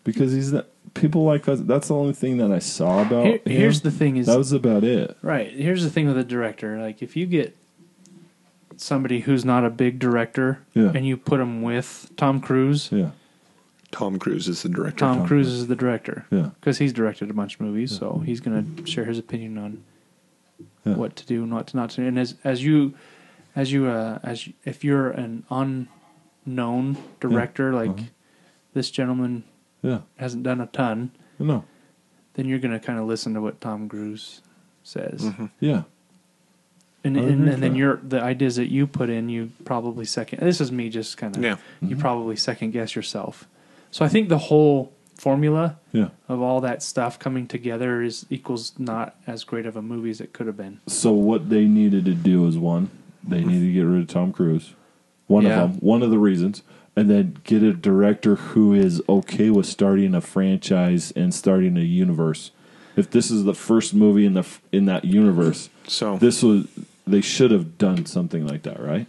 because 0.04 0.32
he's 0.32 0.52
not, 0.52 0.66
people 0.94 1.24
like 1.24 1.48
us. 1.48 1.60
That's 1.60 1.88
the 1.88 1.94
only 1.94 2.12
thing 2.14 2.38
that 2.38 2.50
I 2.52 2.58
saw 2.58 3.02
about. 3.02 3.26
Here- 3.26 3.40
him. 3.44 3.52
here's 3.52 3.80
the 3.82 3.90
thing: 3.90 4.16
is 4.16 4.26
that 4.26 4.38
was 4.38 4.52
about 4.52 4.84
it. 4.84 5.16
Right. 5.22 5.50
Here's 5.52 5.82
the 5.84 5.90
thing 5.90 6.06
with 6.06 6.18
a 6.18 6.24
director. 6.24 6.78
Like, 6.80 7.02
if 7.02 7.16
you 7.16 7.26
get 7.26 7.56
somebody 8.76 9.20
who's 9.20 9.44
not 9.44 9.64
a 9.64 9.70
big 9.70 9.98
director 10.00 10.58
Yeah. 10.74 10.90
and 10.94 11.06
you 11.06 11.16
put 11.16 11.38
them 11.38 11.62
with 11.62 12.10
Tom 12.16 12.40
Cruise, 12.40 12.90
Yeah, 12.90 13.10
Tom 13.94 14.18
Cruise 14.18 14.48
is 14.48 14.62
the 14.62 14.68
director. 14.68 14.98
Tom, 14.98 15.18
Tom 15.18 15.26
Cruise 15.26 15.48
is 15.48 15.66
the 15.68 15.76
director. 15.76 16.26
yeah, 16.30 16.50
Because 16.60 16.78
he's 16.78 16.92
directed 16.92 17.30
a 17.30 17.34
bunch 17.34 17.54
of 17.54 17.60
movies, 17.60 17.96
so 17.96 18.22
he's 18.26 18.40
going 18.40 18.76
to 18.76 18.86
share 18.90 19.04
his 19.04 19.18
opinion 19.18 19.56
on 19.58 19.84
yeah. 20.84 20.94
what 20.96 21.14
to 21.16 21.24
do 21.26 21.42
and 21.44 21.52
what 21.54 21.68
to 21.68 21.76
not 21.76 21.90
to 21.90 21.96
do. 22.02 22.06
And 22.08 22.18
as 22.18 22.34
as 22.44 22.64
you 22.64 22.94
as 23.56 23.72
you 23.72 23.86
uh, 23.86 24.18
as 24.22 24.46
you, 24.46 24.52
if 24.64 24.82
you're 24.84 25.10
an 25.10 25.44
unknown 25.50 26.96
director 27.20 27.72
like 27.72 27.90
Uh-huh. 27.90 28.02
this 28.74 28.90
gentleman 28.90 29.44
Yeah, 29.82 30.00
hasn't 30.16 30.42
done 30.42 30.60
a 30.60 30.66
ton, 30.66 31.10
no, 31.38 31.64
then 32.34 32.48
you're 32.48 32.58
going 32.58 32.72
to 32.78 32.80
kind 32.84 32.98
of 32.98 33.06
listen 33.06 33.34
to 33.34 33.40
what 33.40 33.60
Tom 33.60 33.88
Cruise 33.88 34.40
says. 34.82 35.22
Mm-hmm. 35.22 35.46
yeah, 35.60 35.82
And 37.04 37.16
and, 37.16 37.48
and 37.48 37.62
then 37.62 37.74
your 37.74 38.00
the 38.02 38.20
ideas 38.20 38.56
that 38.56 38.70
you 38.70 38.86
put 38.86 39.08
in, 39.10 39.28
you 39.28 39.52
probably 39.64 40.04
second. 40.04 40.40
This 40.40 40.60
is 40.60 40.72
me 40.72 40.88
just 40.90 41.16
kind 41.16 41.36
of. 41.36 41.42
Yeah. 41.42 41.56
You 41.80 41.96
probably 41.96 42.36
second 42.36 42.72
guess 42.72 42.96
yourself. 42.96 43.46
So 43.94 44.04
I 44.04 44.08
think 44.08 44.28
the 44.28 44.38
whole 44.38 44.92
formula 45.16 45.78
yeah. 45.92 46.08
of 46.28 46.42
all 46.42 46.60
that 46.62 46.82
stuff 46.82 47.16
coming 47.16 47.46
together 47.46 48.02
is 48.02 48.26
equals 48.28 48.72
not 48.76 49.14
as 49.24 49.44
great 49.44 49.66
of 49.66 49.76
a 49.76 49.82
movie 49.82 50.10
as 50.10 50.20
it 50.20 50.32
could 50.32 50.48
have 50.48 50.56
been. 50.56 50.80
So 50.88 51.12
what 51.12 51.48
they 51.48 51.66
needed 51.66 52.04
to 52.06 52.14
do 52.14 52.44
is 52.48 52.58
one, 52.58 52.90
they 53.22 53.44
needed 53.44 53.66
to 53.66 53.72
get 53.72 53.82
rid 53.82 54.00
of 54.00 54.08
Tom 54.08 54.32
Cruise. 54.32 54.74
One 55.28 55.44
Yeah. 55.44 55.62
of 55.62 55.70
them, 55.74 55.80
one 55.80 56.02
of 56.02 56.10
the 56.10 56.18
reasons, 56.18 56.64
and 56.96 57.08
then 57.08 57.36
get 57.44 57.62
a 57.62 57.72
director 57.72 58.34
who 58.34 58.74
is 58.74 59.00
okay 59.08 59.48
with 59.48 59.66
starting 59.66 60.12
a 60.12 60.20
franchise 60.20 61.12
and 61.14 61.32
starting 61.32 61.76
a 61.76 61.82
universe. 61.82 62.50
If 62.96 63.12
this 63.12 63.30
is 63.30 63.44
the 63.44 63.54
first 63.54 63.94
movie 63.94 64.26
in 64.26 64.34
the 64.34 64.44
in 64.72 64.86
that 64.86 65.04
universe, 65.04 65.70
So 65.86 66.16
this 66.16 66.42
was 66.42 66.66
they 67.06 67.20
should 67.20 67.52
have 67.52 67.78
done 67.78 68.06
something 68.06 68.44
like 68.44 68.64
that, 68.64 68.80
right? 68.80 69.06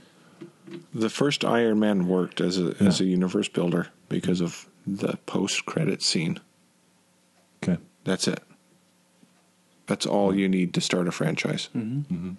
the 0.93 1.09
first 1.09 1.43
Iron 1.43 1.79
Man 1.79 2.07
worked 2.07 2.39
as 2.39 2.59
a 2.59 2.75
as 2.79 3.01
a 3.01 3.05
universe 3.05 3.47
builder 3.47 3.87
because 4.09 4.41
of 4.41 4.67
the 4.87 5.17
post 5.25 5.65
credit 5.65 6.01
scene. 6.01 6.39
Okay. 7.63 7.77
That's 8.03 8.27
it. 8.27 8.41
That's 9.87 10.05
all 10.05 10.35
you 10.35 10.47
need 10.47 10.73
to 10.73 10.81
start 10.81 11.07
a 11.07 11.11
franchise. 11.11 11.69
Mm-hmm. 11.75 12.31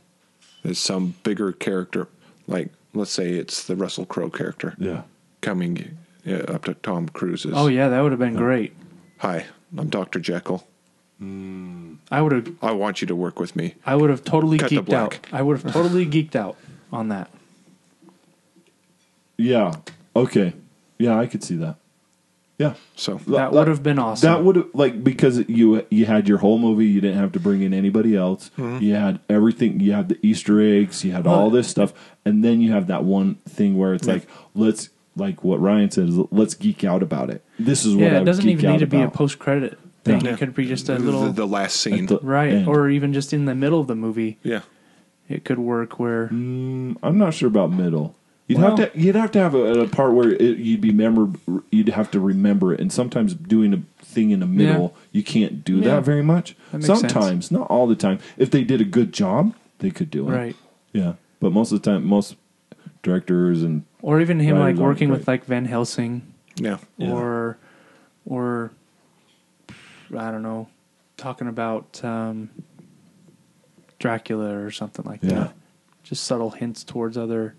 There's 0.62 0.78
some 0.78 1.14
bigger 1.22 1.52
character, 1.52 2.08
like 2.48 2.70
let's 2.94 3.12
say 3.12 3.32
it's 3.34 3.64
the 3.64 3.76
Russell 3.76 4.04
Crowe 4.06 4.30
character 4.30 4.74
Yeah. 4.78 5.02
coming 5.42 5.96
uh, 6.26 6.32
up 6.52 6.64
to 6.64 6.74
Tom 6.74 7.08
Cruise's. 7.08 7.52
Oh 7.54 7.68
yeah, 7.68 7.88
that 7.88 8.00
would 8.00 8.10
have 8.12 8.18
been 8.18 8.34
great. 8.34 8.74
Hi, 9.18 9.46
I'm 9.76 9.88
Doctor 9.88 10.18
Jekyll. 10.18 10.66
I 11.20 12.20
would 12.20 12.32
have 12.32 12.52
I 12.62 12.72
want 12.72 13.00
you 13.00 13.06
to 13.06 13.14
work 13.16 13.38
with 13.40 13.56
me. 13.56 13.74
I 13.86 13.96
would 13.96 14.10
have 14.10 14.22
totally 14.24 14.58
Cut 14.58 14.70
geeked 14.70 14.92
out. 14.92 15.18
I 15.32 15.40
would 15.42 15.60
have 15.62 15.72
totally 15.72 16.04
geeked 16.14 16.36
out 16.36 16.56
on 16.92 17.08
that. 17.08 17.30
Yeah. 19.38 19.72
Okay. 20.14 20.52
Yeah, 20.98 21.18
I 21.18 21.26
could 21.26 21.42
see 21.44 21.56
that. 21.56 21.76
Yeah. 22.58 22.74
So 22.94 23.20
That 23.26 23.52
would 23.52 23.68
have 23.68 23.82
been 23.82 23.98
awesome. 23.98 24.30
That 24.30 24.42
would 24.44 24.56
have 24.56 24.68
like 24.72 25.04
because 25.04 25.46
you 25.48 25.84
you 25.90 26.06
had 26.06 26.26
your 26.28 26.38
whole 26.38 26.58
movie. 26.58 26.86
You 26.86 27.00
didn't 27.00 27.18
have 27.18 27.32
to 27.32 27.40
bring 27.40 27.62
in 27.62 27.74
anybody 27.74 28.16
else. 28.16 28.50
You 28.56 28.94
had 28.94 29.20
everything. 29.28 29.80
You 29.80 29.92
had 29.92 30.08
the 30.08 30.18
Easter 30.22 30.60
eggs. 30.60 31.04
You 31.04 31.12
had 31.12 31.26
all 31.26 31.50
this 31.50 31.68
stuff, 31.68 31.92
and 32.24 32.42
then 32.44 32.60
you 32.60 32.72
have 32.72 32.86
that 32.86 33.04
one 33.04 33.34
thing 33.48 33.76
where 33.76 33.92
it's 33.94 34.06
like 34.08 34.26
let's 34.54 34.88
like 35.16 35.44
what 35.44 35.60
Ryan 35.60 35.90
said 35.90 36.08
is 36.08 36.16
let's 36.30 36.54
geek 36.54 36.84
out 36.84 37.02
about 37.02 37.30
it. 37.30 37.44
This 37.58 37.84
is 37.84 37.94
what 37.94 38.04
I 38.04 38.06
yeah, 38.06 38.14
it 38.16 38.18
would 38.20 38.26
doesn't 38.26 38.44
geek 38.44 38.52
even 38.58 38.66
out 38.66 38.72
need 38.72 38.78
to 38.80 38.86
be 38.86 39.02
a 39.02 39.10
post 39.10 39.38
credit 39.38 39.78
thing. 40.04 40.22
Yeah. 40.24 40.32
It 40.32 40.38
could 40.38 40.54
be 40.54 40.66
just 40.66 40.88
a 40.88 40.98
little 40.98 41.30
the 41.32 41.46
last 41.46 41.80
scene. 41.80 42.06
The 42.06 42.18
right, 42.22 42.52
end. 42.52 42.68
or 42.68 42.88
even 42.88 43.12
just 43.12 43.32
in 43.34 43.44
the 43.44 43.54
middle 43.54 43.80
of 43.80 43.86
the 43.86 43.94
movie. 43.96 44.38
yeah. 44.42 44.60
It 45.28 45.44
could 45.44 45.58
work 45.58 45.98
where 45.98 46.28
Mm, 46.28 46.96
I'm 47.02 47.18
not 47.18 47.34
sure 47.34 47.48
about 47.48 47.72
middle. 47.72 48.14
You'd 48.48 48.58
Well- 48.60 48.76
have 48.76 48.92
to 48.92 48.98
you'd 49.00 49.16
have 49.16 49.32
to 49.32 49.38
have 49.40 49.54
a, 49.54 49.80
a 49.80 49.88
part 49.88 50.12
where 50.14 50.30
it, 50.30 50.58
you'd 50.58 50.80
be 50.80 50.92
member 50.92 51.30
you'd 51.70 51.88
have 51.88 52.10
to 52.12 52.20
remember 52.20 52.72
it, 52.72 52.80
and 52.80 52.92
sometimes 52.92 53.34
doing 53.34 53.74
a 53.74 53.82
thing 54.04 54.30
in 54.30 54.38
the 54.40 54.46
middle 54.46 54.94
you 55.12 55.22
can't 55.24 55.64
do 55.64 55.78
Yeah. 55.78 55.96
that 55.96 56.04
very 56.04 56.22
much. 56.22 56.54
That 56.70 56.78
makes 56.78 56.86
sense. 56.86 57.00
Sometimes, 57.12 57.50
not 57.50 57.68
all 57.68 57.86
the 57.88 57.96
time. 57.96 58.18
If 58.38 58.50
they 58.52 58.62
did 58.62 58.80
a 58.80 58.84
good 58.84 59.12
job, 59.12 59.52
they 59.80 59.90
could 59.90 60.10
do 60.10 60.28
it. 60.28 60.32
right, 60.32 60.56
Yeah, 60.92 61.14
but 61.40 61.50
most 61.52 61.72
of 61.72 61.82
the 61.82 61.90
time, 61.90 62.04
most 62.06 62.36
directors 63.02 63.62
and 63.64 63.84
or 64.02 64.20
even 64.20 64.38
him 64.38 64.58
like 64.58 64.76
working 64.76 65.08
with 65.10 65.26
like 65.26 65.44
Van 65.44 65.64
Helsing, 65.64 66.22
Yeah. 66.56 66.78
Yeah. 66.98 67.10
or 67.12 67.58
or 68.24 68.70
I 70.16 70.30
don't 70.30 70.42
know, 70.44 70.68
talking 71.16 71.48
about 71.48 72.00
um, 72.04 72.50
Dracula 73.98 74.56
or 74.56 74.70
something 74.70 75.04
like 75.04 75.20
Yeah. 75.22 75.30
that. 75.34 75.54
Just 76.04 76.24
subtle 76.24 76.50
hints 76.50 76.84
towards 76.84 77.16
other 77.18 77.54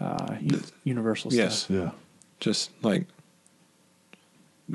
uh, 0.00 0.36
u- 0.40 0.60
universal 0.84 1.32
Yes. 1.32 1.64
stuff. 1.64 1.76
yeah, 1.76 1.90
Just 2.40 2.70
like 2.82 3.06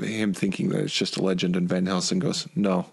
him 0.00 0.32
thinking 0.34 0.68
that 0.70 0.80
it's 0.80 0.94
just 0.94 1.16
a 1.16 1.22
legend, 1.22 1.56
and 1.56 1.68
Van 1.68 1.86
Helsing 1.86 2.18
goes, 2.20 2.46
"No, 2.54 2.86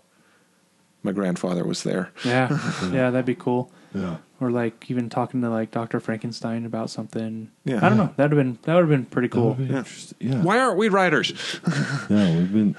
my 1.03 1.11
grandfather 1.11 1.63
was 1.63 1.83
there." 1.83 2.11
Yeah, 2.25 2.49
yeah, 2.91 3.09
that'd 3.11 3.25
be 3.25 3.35
cool. 3.35 3.71
yeah, 3.93 4.17
Or 4.41 4.51
like 4.51 4.89
even 4.89 5.09
talking 5.09 5.41
to 5.41 5.49
like 5.49 5.71
Doctor 5.71 5.99
Frankenstein 5.99 6.65
about 6.65 6.89
something. 6.89 7.49
Yeah. 7.65 7.79
I 7.85 7.89
don't 7.89 7.97
know. 7.97 8.13
That'd 8.17 8.35
have 8.35 8.43
been 8.45 8.57
that 8.63 8.73
would 8.73 8.81
have 8.81 8.89
been 8.89 9.05
pretty 9.05 9.29
cool. 9.29 9.53
Be 9.53 9.65
Yeah. 9.65 9.83
yeah. 10.19 10.41
Why 10.41 10.59
aren't 10.59 10.77
we 10.77 10.89
writers? 10.89 11.31
Yeah, 12.09 12.37
we've 12.37 12.53
been, 12.53 12.75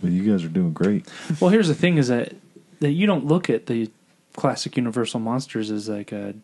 but 0.00 0.10
you 0.10 0.30
guys 0.30 0.44
are 0.44 0.48
doing 0.48 0.72
great. 0.72 1.06
Well, 1.40 1.50
here's 1.50 1.68
the 1.68 1.74
thing: 1.74 1.98
is 1.98 2.08
that 2.08 2.34
that 2.80 2.92
you 2.92 3.06
don't 3.06 3.26
look 3.26 3.50
at 3.50 3.66
the 3.66 3.90
classic 4.36 4.76
Universal 4.76 5.20
monsters 5.20 5.70
as 5.70 5.88
like 5.88 6.12
a 6.12 6.34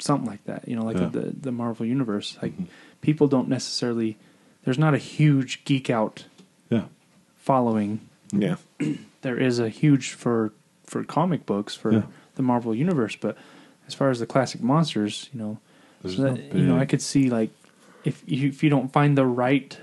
something 0.00 0.28
like 0.28 0.44
that. 0.44 0.66
You 0.68 0.76
know, 0.76 0.84
like 0.84 0.96
Yeah. 0.98 1.06
the 1.12 1.32
the 1.40 1.52
Marvel 1.52 1.86
universe. 1.86 2.36
Like 2.42 2.52
people 3.00 3.28
don't 3.28 3.48
necessarily. 3.48 4.16
There's 4.64 4.78
not 4.78 4.92
a 4.94 4.98
huge 4.98 5.64
geek 5.64 5.88
out 5.90 6.24
Yeah, 6.68 6.84
following. 7.36 8.00
yeah, 8.32 8.56
There 9.22 9.36
is 9.38 9.58
a 9.58 9.68
huge 9.68 10.12
for 10.12 10.52
for 10.84 11.04
comic 11.04 11.46
books 11.46 11.74
for 11.76 11.92
Yeah. 11.92 12.02
the 12.34 12.42
Marvel 12.42 12.74
universe, 12.74 13.16
but 13.16 13.36
as 13.86 13.94
far 13.94 14.10
as 14.10 14.18
the 14.20 14.26
classic 14.26 14.62
monsters, 14.62 15.28
you 15.32 15.38
know, 15.40 15.58
so 16.08 16.22
that, 16.22 16.54
you 16.54 16.64
know, 16.64 16.78
I 16.78 16.84
could 16.86 17.02
see 17.02 17.28
like 17.30 17.50
if 18.04 18.22
you, 18.26 18.48
if 18.48 18.62
you 18.62 18.70
don't 18.70 18.92
find 18.92 19.16
the 19.18 19.26
right 19.26 19.76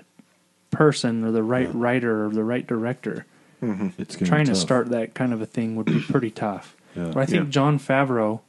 person 0.71 1.23
or 1.23 1.31
the 1.31 1.43
right 1.43 1.67
Yeah. 1.67 1.71
writer 1.75 2.25
or 2.25 2.29
the 2.29 2.43
right 2.43 2.65
director, 2.65 3.25
it's 3.61 4.15
gonna 4.15 4.19
be 4.19 4.25
trying 4.25 4.45
to 4.45 4.55
start 4.55 4.89
that 4.89 5.13
kind 5.13 5.33
of 5.33 5.41
a 5.41 5.45
thing 5.45 5.75
would 5.75 5.85
be 5.85 5.99
pretty 6.01 6.31
tough. 6.31 6.75
Yeah. 6.95 7.05
But 7.13 7.17
I 7.17 7.25
think 7.25 7.45
Yeah. 7.45 7.49
Jon 7.51 7.79
Favreau 7.79 8.41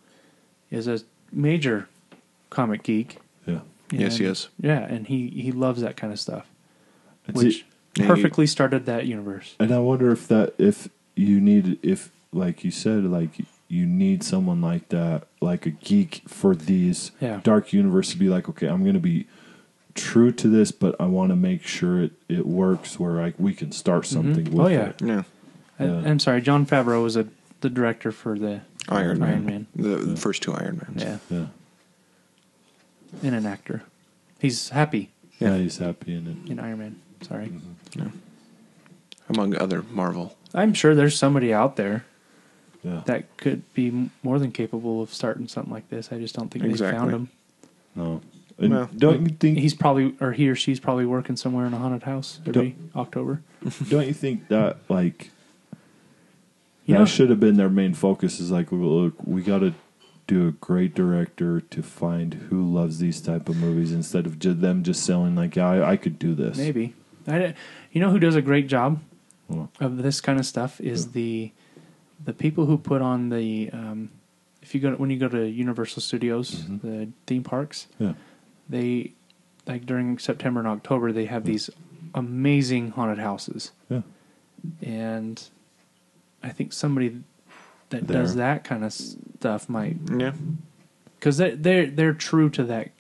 is 0.71 0.87
a 0.89 1.01
major 1.33 1.89
comic 2.51 2.83
geek. 2.83 3.19
Yeah, 3.47 3.61
Yes, 3.91 4.17
he 4.19 4.25
is. 4.27 4.49
Yeah, 4.61 4.81
and 4.85 5.07
he 5.07 5.29
he 5.29 5.53
loves 5.53 5.81
that 5.81 5.97
kind 5.97 6.13
of 6.13 6.21
stuff, 6.21 6.47
It's 7.27 7.37
which 7.37 7.59
it- 7.61 7.65
Yeah, 7.97 8.05
he- 8.05 8.09
perfectly 8.11 8.47
started 8.47 8.87
that 8.87 9.07
universe. 9.07 9.57
And 9.59 9.73
I 9.73 9.79
wonder 9.79 10.11
if 10.13 10.29
that 10.29 10.55
if 10.59 10.89
you 11.17 11.41
need 11.41 11.79
if 11.83 12.11
like 12.33 12.63
you 12.65 12.71
said 12.71 13.05
like 13.05 13.31
you 13.69 13.85
need 13.87 14.23
someone 14.23 14.61
like 14.61 14.89
that 14.91 15.27
like 15.41 15.67
a 15.67 15.71
geek 15.71 16.23
for 16.29 16.55
these 16.55 17.11
Yeah. 17.21 17.41
dark 17.43 17.73
universe 17.73 18.11
to 18.13 18.17
be 18.19 18.29
like 18.29 18.49
okay 18.51 18.67
I'm 18.69 18.83
going 18.83 18.95
to 18.95 19.01
be 19.01 19.27
true 19.95 20.31
to 20.33 20.49
this 20.49 20.71
but 20.71 20.95
I 21.01 21.07
want 21.07 21.31
to 21.31 21.37
make 21.37 21.63
sure 21.67 22.01
it 22.03 22.13
it 22.29 22.47
works 22.47 23.01
where 23.01 23.13
like 23.15 23.35
we 23.39 23.53
can 23.55 23.73
start 23.73 24.05
mm-hmm. 24.05 24.15
something 24.15 24.45
with 24.53 24.67
Oh, 24.67 24.69
yeah. 24.69 24.89
it. 24.91 25.03
yeah. 25.03 25.23
I, 25.81 25.85
Yeah. 25.85 26.03
I'm 26.11 26.19
sorry, 26.19 26.41
Jon 26.43 26.67
Favreau 26.67 27.03
was 27.03 27.17
a 27.17 27.27
the 27.63 27.71
director 27.71 28.13
for 28.13 28.39
the 28.39 28.61
Iron 28.89 29.19
Man. 29.19 29.29
Iron 29.29 29.47
Man. 29.47 29.67
The, 29.77 29.89
the 29.97 30.17
first 30.17 30.43
two 30.43 30.53
Iron 30.55 30.81
Mans. 30.87 31.03
Yeah, 31.03 31.19
Yeah. 31.31 31.47
and 33.23 33.35
an 33.35 33.47
actor. 33.47 33.83
He's 34.39 34.69
happy 34.71 35.11
Yeah, 35.39 35.55
Yeah. 35.57 35.63
he's 35.63 35.79
happy 35.79 36.15
in 36.15 36.27
it. 36.45 36.51
in 36.51 36.59
Iron 36.61 36.79
Man. 36.79 36.97
Sorry, 37.23 37.49
Mm-hmm. 37.49 38.09
Among 39.29 39.55
other 39.57 39.83
Marvel. 39.91 40.37
I'm 40.55 40.73
sure 40.73 40.95
there's 40.95 41.19
somebody 41.19 41.53
out 41.53 41.77
there 41.77 42.05
Yeah. 42.83 43.03
that 43.07 43.37
could 43.37 43.63
be 43.75 44.11
more 44.23 44.39
than 44.39 44.53
capable 44.53 45.03
of 45.03 45.13
starting 45.13 45.49
something 45.49 45.73
like 45.73 45.89
this. 45.91 46.11
I 46.13 46.19
just 46.19 46.35
don't 46.35 46.51
think 46.51 46.65
they 46.65 46.71
Exactly. 46.71 46.99
found 46.99 47.11
him. 47.13 47.29
no. 47.95 48.21
And 48.61 48.73
Well, 48.73 48.91
don't 48.97 49.23
you 49.23 49.37
think 49.39 49.59
He's 49.59 49.73
probably 49.75 50.17
or 50.21 50.33
he 50.33 50.49
or 50.49 50.57
she's 50.57 50.81
probably 50.81 51.07
working 51.07 51.37
somewhere 51.37 51.65
in 51.67 51.73
a 51.75 51.79
haunted 51.79 52.03
house 52.03 52.41
every 52.45 52.75
October. 52.97 53.41
don't 53.89 54.07
you 54.09 54.13
think 54.15 54.49
that 54.49 54.79
like 54.89 55.31
You 56.89 56.95
that 56.95 56.99
know- 57.01 57.05
should 57.07 57.31
have 57.31 57.39
been 57.41 57.57
their 57.57 57.69
main 57.71 57.95
focus 57.95 58.41
is 58.41 58.51
like 58.51 58.73
look 58.73 59.15
we 59.25 59.43
got 59.43 59.61
to 59.61 59.75
do 60.27 60.49
a 60.49 60.53
great 60.53 60.95
director 60.95 61.61
to 61.61 61.83
find 61.83 62.35
who 62.35 62.63
loves 62.71 62.99
these 62.99 63.21
type 63.21 63.49
of 63.49 63.57
movies 63.57 63.93
instead 63.93 64.27
of 64.27 64.39
ju- 64.39 64.53
them 64.55 64.83
just 64.83 65.03
selling 65.05 65.35
like 65.37 65.57
yeah, 65.57 65.69
I, 65.69 65.93
I 65.93 65.97
could 65.97 66.19
do 66.19 66.35
this 66.35 66.59
Maybe. 66.59 66.95
I, 67.27 67.55
you 67.93 68.01
know 68.01 68.11
who 68.11 68.19
does 68.19 68.37
a 68.37 68.43
great 68.43 68.67
job 68.69 69.01
Well, 69.49 69.71
of 69.81 69.99
this 70.03 70.21
kind 70.21 70.39
of 70.39 70.45
stuff 70.47 70.81
is 70.81 71.05
Who? 71.07 71.11
the 71.13 71.53
the 72.25 72.33
people 72.35 72.67
who 72.67 72.77
put 72.79 73.01
on 73.01 73.29
the 73.31 73.71
um, 73.73 74.11
if 74.61 74.75
you 74.75 74.81
go 74.83 74.93
when 74.93 75.09
you 75.11 75.19
go 75.19 75.29
to 75.29 75.47
Universal 75.49 76.03
Studios 76.03 76.57
Mhm. 76.63 76.81
the 76.83 77.09
theme 77.27 77.43
parks 77.45 77.87
yeah 77.99 78.13
they 78.69 79.13
like 79.67 79.85
during 79.87 80.19
September 80.19 80.61
and 80.61 80.69
October 80.69 81.13
they 81.13 81.27
have 81.27 81.45
these 81.45 81.69
amazing 82.15 82.91
haunted 82.93 83.19
houses, 83.19 83.73
Yeah. 83.91 84.01
and 84.83 85.43
I 86.43 86.51
think 86.51 86.73
somebody 86.73 87.21
that 87.91 88.07
There. 88.07 88.23
does 88.23 88.35
that 88.37 88.65
kind 88.65 88.85
of 88.85 88.93
stuff 88.93 89.69
might 89.69 89.97
Yeah. 90.17 90.33
because 91.19 91.39
they 91.39 91.55
they're 91.55 91.87
they're 91.87 92.15
true 92.15 92.49
to 92.51 92.65
that 92.65 92.91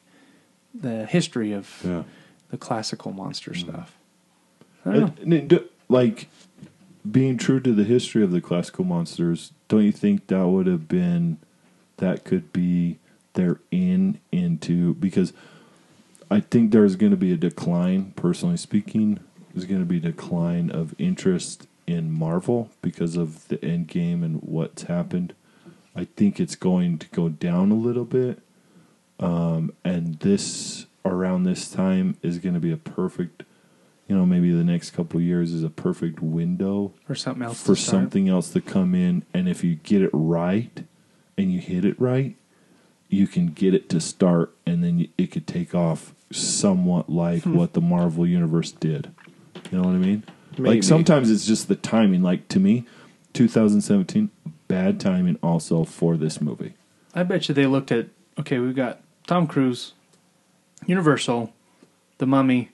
the 0.74 1.06
history 1.06 1.52
of 1.52 1.82
Yeah. 1.84 2.04
the 2.50 2.56
classical 2.56 3.12
monster 3.12 3.52
Mm. 3.52 3.56
stuff. 3.60 3.96
I 4.84 4.92
don't 4.92 5.00
know. 5.00 5.06
And- 5.06 5.18
and 5.20 5.34
it 5.34 5.48
do- 5.48 5.68
like 5.88 6.28
being 7.10 7.36
true 7.38 7.60
to 7.60 7.72
the 7.72 7.84
history 7.84 8.22
of 8.22 8.30
the 8.32 8.40
classical 8.40 8.84
monsters, 8.84 9.52
don't 9.68 9.84
you 9.84 9.92
think 9.92 10.26
that 10.28 10.46
would 10.46 10.66
have 10.66 10.88
been 10.88 11.38
that 11.98 12.24
could 12.24 12.52
be 12.52 12.98
their 13.34 13.60
in 13.70 14.18
into 14.32 14.94
because 14.94 15.32
I 16.30 16.40
think 16.40 16.70
there's 16.72 16.96
going 16.96 17.10
to 17.10 17.16
be 17.16 17.32
a 17.32 17.36
decline, 17.36 18.12
personally 18.14 18.56
speaking, 18.58 19.18
there's 19.52 19.64
going 19.64 19.80
to 19.80 19.86
be 19.86 19.96
a 19.96 20.00
decline 20.12 20.70
of 20.70 20.94
interest 20.98 21.66
in 21.88 22.10
Marvel 22.12 22.70
because 22.82 23.16
of 23.16 23.48
the 23.48 23.62
end 23.64 23.88
game 23.88 24.22
and 24.22 24.40
what's 24.42 24.82
happened. 24.84 25.34
I 25.96 26.04
think 26.04 26.38
it's 26.38 26.54
going 26.54 26.98
to 26.98 27.08
go 27.08 27.28
down 27.28 27.70
a 27.70 27.74
little 27.74 28.04
bit. 28.04 28.40
Um, 29.18 29.72
and 29.84 30.18
this 30.20 30.86
around 31.04 31.44
this 31.44 31.70
time 31.70 32.16
is 32.22 32.38
going 32.38 32.54
to 32.54 32.60
be 32.60 32.70
a 32.70 32.76
perfect 32.76 33.42
you 34.06 34.16
know 34.16 34.24
maybe 34.26 34.52
the 34.52 34.64
next 34.64 34.90
couple 34.90 35.18
of 35.18 35.24
years 35.24 35.52
is 35.52 35.62
a 35.64 35.70
perfect 35.70 36.20
window 36.20 36.92
or 37.08 37.14
something 37.14 37.42
else 37.42 37.60
for 37.62 37.74
something 37.74 38.28
else 38.28 38.50
to 38.50 38.60
come 38.60 38.94
in 38.94 39.24
and 39.34 39.48
if 39.48 39.64
you 39.64 39.74
get 39.76 40.02
it 40.02 40.10
right 40.12 40.84
and 41.36 41.50
you 41.52 41.58
hit 41.60 41.84
it 41.84 41.98
right 42.00 42.36
you 43.08 43.26
can 43.26 43.46
get 43.48 43.72
it 43.74 43.88
to 43.88 44.00
start 44.00 44.54
and 44.66 44.84
then 44.84 44.98
you, 44.98 45.08
it 45.16 45.28
could 45.32 45.46
take 45.46 45.74
off 45.74 46.14
somewhat 46.30 47.08
like 47.10 47.42
Hmm. 47.44 47.56
what 47.56 47.72
the 47.72 47.80
marvel 47.80 48.26
universe 48.26 48.70
did 48.72 49.10
you 49.70 49.78
know 49.78 49.84
what 49.84 49.94
i 49.94 49.98
mean 49.98 50.22
Maybe. 50.58 50.76
like 50.76 50.82
sometimes 50.82 51.30
it's 51.30 51.46
just 51.46 51.68
the 51.68 51.76
timing 51.76 52.22
like 52.22 52.48
to 52.48 52.58
me 52.60 52.84
2017 53.34 54.30
bad 54.66 54.98
timing 55.00 55.38
also 55.42 55.84
for 55.84 56.16
this 56.16 56.40
movie 56.40 56.74
I 57.14 57.22
bet 57.22 57.48
you 57.48 57.54
they 57.54 57.66
looked 57.66 57.90
at 57.92 58.06
okay, 58.38 58.58
we've 58.58 58.76
got 58.76 59.00
Tom 59.26 59.46
Cruise, 59.48 59.92
Universal, 60.86 61.52
The 62.18 62.26
Mummy, 62.26 62.70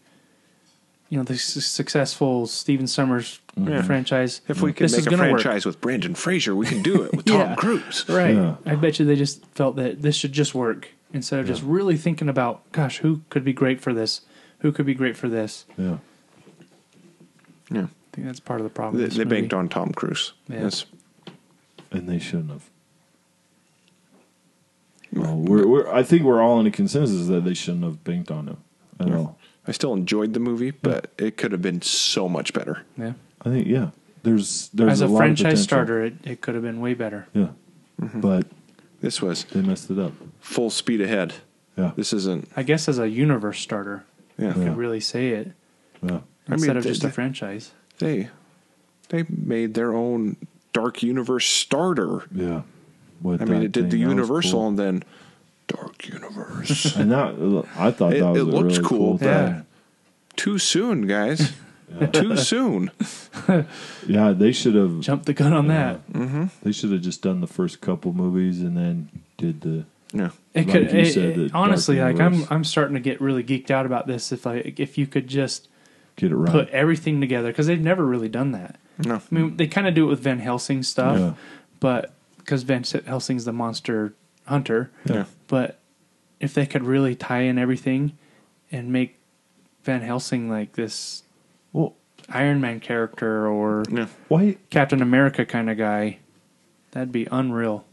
you 1.08 1.16
know, 1.18 1.24
the 1.24 1.38
su- 1.38 1.60
successful 1.60 2.46
Stephen 2.46 2.86
Sommers 2.86 3.40
mm-hmm. 3.56 3.70
Yeah. 3.70 3.82
franchise. 3.82 4.40
If 4.48 4.60
we 4.60 4.72
could 4.72 4.84
This 4.84 4.96
make 4.98 5.06
a 5.06 5.10
gonna 5.10 5.32
work. 5.32 5.40
franchise 5.40 5.64
with 5.64 5.80
Brendan 5.80 6.14
Fraser, 6.14 6.54
we 6.54 6.66
can 6.66 6.82
do 6.82 7.02
it 7.04 7.14
with 7.14 7.24
Tom 7.26 7.36
Yeah. 7.38 7.54
Cruise. 7.54 8.04
Right. 8.08 8.34
Yeah. 8.34 8.56
I 8.66 8.74
bet 8.74 8.98
you 8.98 9.06
they 9.06 9.16
just 9.16 9.44
felt 9.54 9.76
that 9.76 10.02
this 10.02 10.16
should 10.16 10.32
just 10.32 10.54
work 10.54 10.90
instead 11.12 11.40
of 11.40 11.46
just 11.46 11.62
really 11.62 11.96
thinking 11.96 12.28
about, 12.28 12.70
gosh, 12.72 12.98
who 12.98 13.22
could 13.30 13.44
be 13.44 13.52
great 13.52 13.80
for 13.80 13.94
this? 13.94 14.22
Who 14.58 14.72
could 14.72 14.84
be 14.86 14.94
great 14.94 15.16
for 15.16 15.28
this? 15.28 15.64
yeah 15.78 15.98
Yeah. 17.70 17.84
I 17.86 18.16
think 18.16 18.26
that's 18.26 18.40
part 18.40 18.60
of 18.60 18.64
the 18.64 18.70
problem. 18.70 19.02
They, 19.02 19.08
they 19.08 19.24
banked 19.24 19.52
on 19.52 19.68
Tom 19.68 19.92
Cruise. 19.92 20.32
Yeah. 20.48 20.62
Yes. 20.62 20.86
and 21.90 22.08
they 22.08 22.18
shouldn't 22.18 22.50
have 22.50 22.70
well, 25.12 25.36
we're, 25.36 25.66
we're, 25.66 25.92
I 25.92 26.02
think 26.02 26.22
we're 26.22 26.42
all 26.42 26.58
in 26.60 26.66
a 26.66 26.70
consensus 26.70 27.28
that 27.28 27.44
they 27.44 27.54
shouldn't 27.54 27.84
have 27.84 28.02
banked 28.02 28.30
on 28.30 28.48
him 28.48 28.56
at 28.98 29.12
all. 29.12 29.38
I 29.66 29.72
still 29.72 29.94
enjoyed 29.94 30.34
the 30.34 30.40
movie, 30.40 30.72
but 30.72 31.10
it 31.18 31.36
could 31.36 31.52
have 31.52 31.62
been 31.62 31.82
so 31.82 32.28
much 32.28 32.52
better. 32.52 32.82
Yeah. 32.98 33.12
I 33.42 33.50
think 33.50 33.66
yeah. 33.66 33.90
There's 34.22 34.68
there's 34.70 34.92
As 34.92 35.00
a, 35.02 35.06
a, 35.06 35.08
lot 35.08 35.14
of 35.14 35.18
franchise 35.18 35.42
potential. 35.42 35.62
starter, 35.64 36.04
it, 36.04 36.14
it 36.24 36.40
could 36.40 36.54
have 36.54 36.64
been 36.64 36.80
way 36.80 36.94
better. 36.94 37.28
Yeah, 37.34 37.48
mm-hmm. 38.00 38.20
but 38.20 38.46
This 39.00 39.20
was 39.20 39.44
they 39.44 39.60
messed 39.60 39.90
it 39.90 39.98
up. 39.98 40.12
full 40.40 40.70
speed 40.70 41.00
ahead. 41.00 41.34
Yeah, 41.76 41.92
This 41.94 42.12
isn't. 42.12 42.48
I 42.56 42.62
guess 42.62 42.88
as 42.88 42.98
a 42.98 43.08
universe 43.08 43.60
starter, 43.60 44.04
Yeah. 44.38 44.54
you 44.54 44.62
Yeah. 44.62 44.68
could 44.68 44.76
really 44.78 45.00
say 45.00 45.30
it 45.30 45.52
yeah, 46.02 46.20
I 46.48 46.52
instead 46.54 46.68
mean, 46.68 46.76
of 46.78 46.84
they- 46.84 46.90
just 46.90 47.04
a 47.04 47.10
franchise. 47.10 47.72
They 47.98 48.28
they 49.08 49.24
made 49.28 49.74
their 49.74 49.94
own 49.94 50.36
Dark 50.72 51.02
Universe 51.02 51.46
starter. 51.46 52.24
yeah. 52.34 52.62
With 53.22 53.40
I 53.40 53.44
mean, 53.46 53.62
it 53.62 53.72
did 53.72 53.86
the 53.86 53.90
thing, 53.92 54.00
that 54.00 54.06
was 54.06 54.14
Universal 54.16 54.52
cool. 54.60 54.68
and 54.68 54.78
then 54.78 55.04
Dark 55.68 56.08
Universe. 56.08 56.96
and 56.96 57.10
that 57.12 57.64
I 57.76 57.90
thought 57.90 58.12
It- 58.14 58.20
that 58.20 58.30
was 58.32 58.38
it 58.40 58.42
a 58.42 58.44
looks 58.50 58.76
really 58.78 58.88
cool. 58.88 59.18
cool. 59.18 59.26
Yeah. 59.28 59.62
Too 60.36 60.58
soon, 60.58 61.06
guys. 61.06 61.52
Too 62.12 62.36
soon. 62.36 62.90
Yeah, 64.06 64.32
they 64.32 64.52
should 64.52 64.74
have. 64.74 65.00
jumped 65.00 65.26
the 65.26 65.32
gun 65.32 65.52
on 65.52 65.68
that. 65.68 66.06
Mm-hmm. 66.12 66.46
They 66.62 66.72
should 66.72 66.92
have 66.92 67.00
just 67.02 67.22
done 67.22 67.40
the 67.40 67.46
first 67.46 67.80
couple 67.80 68.12
movies 68.12 68.60
and 68.60 68.76
then 68.76 69.08
did 69.36 69.60
the. 69.62 69.84
Yeah. 70.12 70.30
It 70.54 70.66
Like 70.66 70.70
could 70.70 70.92
you 70.92 70.98
it- 71.00 71.12
said, 71.12 71.24
it- 71.30 71.36
the 71.36 71.48
Dark 71.48 71.54
honestly, 71.54 72.00
like 72.00 72.20
I'm 72.20 72.46
I'm 72.50 72.64
starting 72.64 72.94
to 72.94 73.00
get 73.00 73.20
really 73.20 73.42
geeked 73.44 73.70
out 73.70 73.86
about 73.86 74.06
this. 74.06 74.32
If 74.32 74.46
I 74.46 74.56
if 74.76 74.96
you 74.98 75.06
could 75.06 75.28
just 75.28 75.68
Get 76.16 76.30
it 76.32 76.36
right. 76.36 76.50
put 76.52 76.68
everything 76.70 77.20
together 77.20 77.48
because 77.48 77.66
they've 77.66 77.80
never 77.80 78.04
really 78.04 78.28
done 78.28 78.52
that. 78.52 78.76
No. 79.04 79.16
I 79.16 79.20
mean, 79.30 79.56
they 79.56 79.66
kind 79.66 79.86
of 79.88 79.94
do 79.94 80.04
it 80.06 80.10
with 80.10 80.20
Van 80.20 80.38
Helsing 80.38 80.82
stuff, 80.84 81.18
Yeah. 81.18 81.34
but 81.80 82.12
because 82.38 82.62
Van 82.62 82.84
Helsing's 83.06 83.44
the 83.44 83.52
monster 83.52 84.14
hunter. 84.46 84.90
Yeah. 85.04 85.24
But 85.48 85.78
if 86.40 86.54
they 86.54 86.66
could 86.66 86.84
really 86.84 87.14
tie 87.16 87.40
in 87.40 87.58
everything 87.58 88.12
and 88.70 88.92
make 88.92 89.16
Van 89.82 90.02
Helsing 90.02 90.48
like 90.48 90.74
this 90.74 91.22
well, 91.72 91.94
Iron 92.28 92.60
Man 92.60 92.78
character 92.80 93.48
or 93.48 93.82
Yeah. 93.90 94.06
why? 94.28 94.58
Captain 94.70 95.02
America 95.02 95.44
kind 95.44 95.68
of 95.68 95.76
guy, 95.76 96.18
that'd 96.92 97.10
be 97.12 97.26
unreal. 97.32 97.84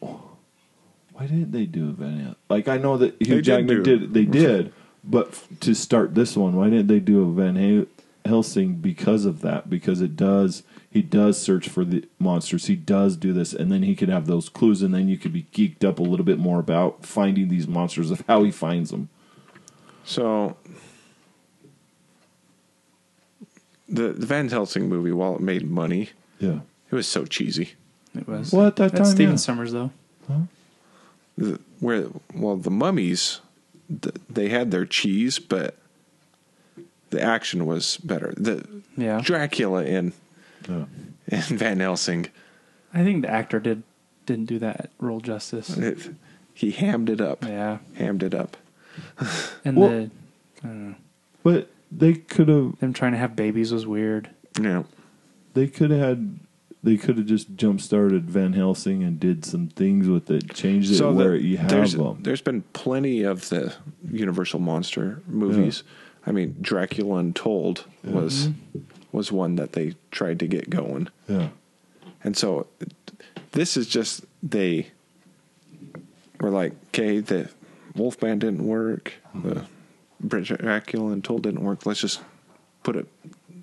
Why 0.00 1.26
didn't 1.26 1.52
they 1.52 1.66
do 1.66 1.90
a 1.90 1.92
Van 1.92 2.34
Like 2.48 2.66
I 2.68 2.78
know 2.78 2.96
that 2.96 3.20
Hugh 3.20 3.42
Jackman 3.42 3.82
do- 3.82 3.98
did, 3.98 4.14
They 4.14 4.24
did, 4.24 4.72
but 5.04 5.28
f- 5.28 5.48
to 5.60 5.74
start 5.74 6.14
this 6.14 6.36
one, 6.36 6.54
why 6.56 6.70
didn't 6.70 6.88
they 6.88 7.00
do 7.00 7.22
a 7.22 7.32
Van 7.32 7.56
Ha- 7.56 7.86
Helsing 8.24 8.74
because 8.76 9.24
of 9.24 9.40
that? 9.42 9.68
Because 9.70 10.00
it 10.00 10.16
does. 10.16 10.62
He 10.90 11.02
does 11.02 11.40
search 11.40 11.68
for 11.68 11.84
the 11.84 12.04
monsters. 12.18 12.66
He 12.66 12.74
does 12.76 13.16
do 13.16 13.32
this, 13.32 13.52
and 13.52 13.70
then 13.70 13.82
he 13.84 13.94
could 13.94 14.08
have 14.08 14.26
those 14.26 14.48
clues, 14.48 14.82
and 14.82 14.92
then 14.92 15.08
you 15.08 15.16
could 15.18 15.32
be 15.32 15.46
geeked 15.52 15.84
up 15.84 15.98
a 15.98 16.02
little 16.02 16.26
bit 16.26 16.38
more 16.38 16.58
about 16.58 17.06
finding 17.06 17.48
these 17.48 17.68
monsters 17.68 18.10
of 18.10 18.22
how 18.26 18.42
he 18.42 18.50
finds 18.50 18.90
them. 18.90 19.08
So 20.04 20.56
the 23.88 24.08
the 24.12 24.26
Van 24.26 24.48
Helsing 24.48 24.88
movie, 24.88 25.12
while 25.12 25.34
it 25.36 25.40
made 25.40 25.68
money, 25.70 26.10
Yeah. 26.38 26.60
it 26.90 26.94
was 26.94 27.06
so 27.06 27.24
cheesy. 27.24 27.70
It 28.16 28.26
was 28.26 28.52
Well, 28.52 28.66
at 28.66 28.76
that 28.76 28.92
That's 28.92 29.08
time, 29.10 29.14
Stephen 29.16 29.32
yeah. 29.34 29.38
Sommers 29.38 29.72
though. 29.72 29.90
The, 31.38 31.58
where 31.80 32.06
well, 32.34 32.56
the 32.56 32.70
mummies, 32.70 33.40
th- 34.02 34.14
they 34.28 34.48
had 34.48 34.70
their 34.70 34.84
cheese, 34.86 35.38
but 35.38 35.76
the 37.10 37.20
action 37.22 37.66
was 37.66 37.96
better. 37.98 38.32
The 38.36 38.66
Yeah, 38.96 39.20
Dracula 39.22 39.84
in 39.84 40.12
Yeah. 40.68 40.84
in 41.28 41.40
Van 41.58 41.80
Helsing, 41.80 42.26
I 42.94 43.02
think 43.04 43.22
the 43.22 43.30
actor 43.30 43.60
did 43.60 43.82
didn't 44.26 44.46
do 44.46 44.58
that 44.60 44.90
role 45.00 45.20
justice. 45.20 45.76
it, 45.76 46.10
he 46.54 46.70
hammed 46.70 47.08
it 47.10 47.20
up. 47.20 47.44
Yeah, 47.44 47.78
Hammed 47.96 48.22
it 48.22 48.34
up. 48.34 48.56
and 49.64 49.76
Well- 49.76 49.88
the 49.90 50.10
I 50.62 50.66
don't 50.66 50.88
know 50.90 50.94
But 51.42 51.70
they 51.90 52.12
could 52.14 52.48
have. 52.48 52.78
them 52.80 52.92
trying 52.92 53.12
to 53.12 53.18
have 53.18 53.34
babies 53.34 53.72
was 53.72 53.86
weird. 53.86 54.28
Yeah. 54.60 54.82
They 55.54 55.66
could 55.66 55.90
have 55.90 56.00
had. 56.00 56.38
They 56.82 56.96
could 56.96 57.18
have 57.18 57.26
just 57.26 57.56
jump 57.56 57.80
started 57.80 58.30
Van 58.30 58.54
Helsing 58.54 59.02
and 59.02 59.20
did 59.20 59.44
some 59.44 59.68
things 59.68 60.08
with 60.08 60.30
it, 60.30 60.54
changed 60.54 60.90
it 60.90 60.96
So 60.96 61.12
where 61.12 61.36
you 61.36 61.58
have 61.58 61.68
there's, 61.68 61.92
them. 61.92 62.22
there's 62.22 62.40
been 62.40 62.62
plenty 62.72 63.22
of 63.22 63.48
the 63.50 63.74
Universal 64.10 64.60
monster 64.60 65.20
movies. 65.26 65.82
I 66.26 66.32
mean, 66.32 66.56
Dracula 66.60 67.16
Untold 67.16 67.84
was 68.02 68.48
mm-hmm. 68.48 68.78
was 69.12 69.30
one 69.30 69.56
that 69.56 69.72
they 69.72 69.94
tried 70.10 70.38
to 70.40 70.46
get 70.46 70.70
going, 70.70 71.08
Yeah. 71.28 71.48
and 72.24 72.36
so 72.36 72.66
this 73.52 73.76
is 73.76 73.86
just 73.86 74.24
they 74.42 74.88
were 76.40 76.50
like, 76.50 76.72
okay, 76.88 77.20
the 77.20 77.50
Wolfman 77.94 78.38
didn't 78.38 78.66
work, 78.66 79.14
mm-hmm. 79.34 79.60
the 80.20 80.40
Dracula 80.40 81.12
Untold 81.12 81.42
didn't 81.42 81.62
work. 81.62 81.84
Let's 81.86 82.00
just 82.00 82.20
put 82.82 82.96
it 82.96 83.06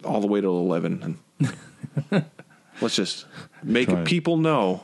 all 0.03 0.21
the 0.21 0.27
way 0.27 0.41
to 0.41 0.47
eleven, 0.47 1.19
and 1.39 2.25
let's 2.81 2.95
just 2.95 3.25
make 3.63 3.89
Try 3.89 4.01
it. 4.01 4.05
people 4.05 4.37
know 4.37 4.83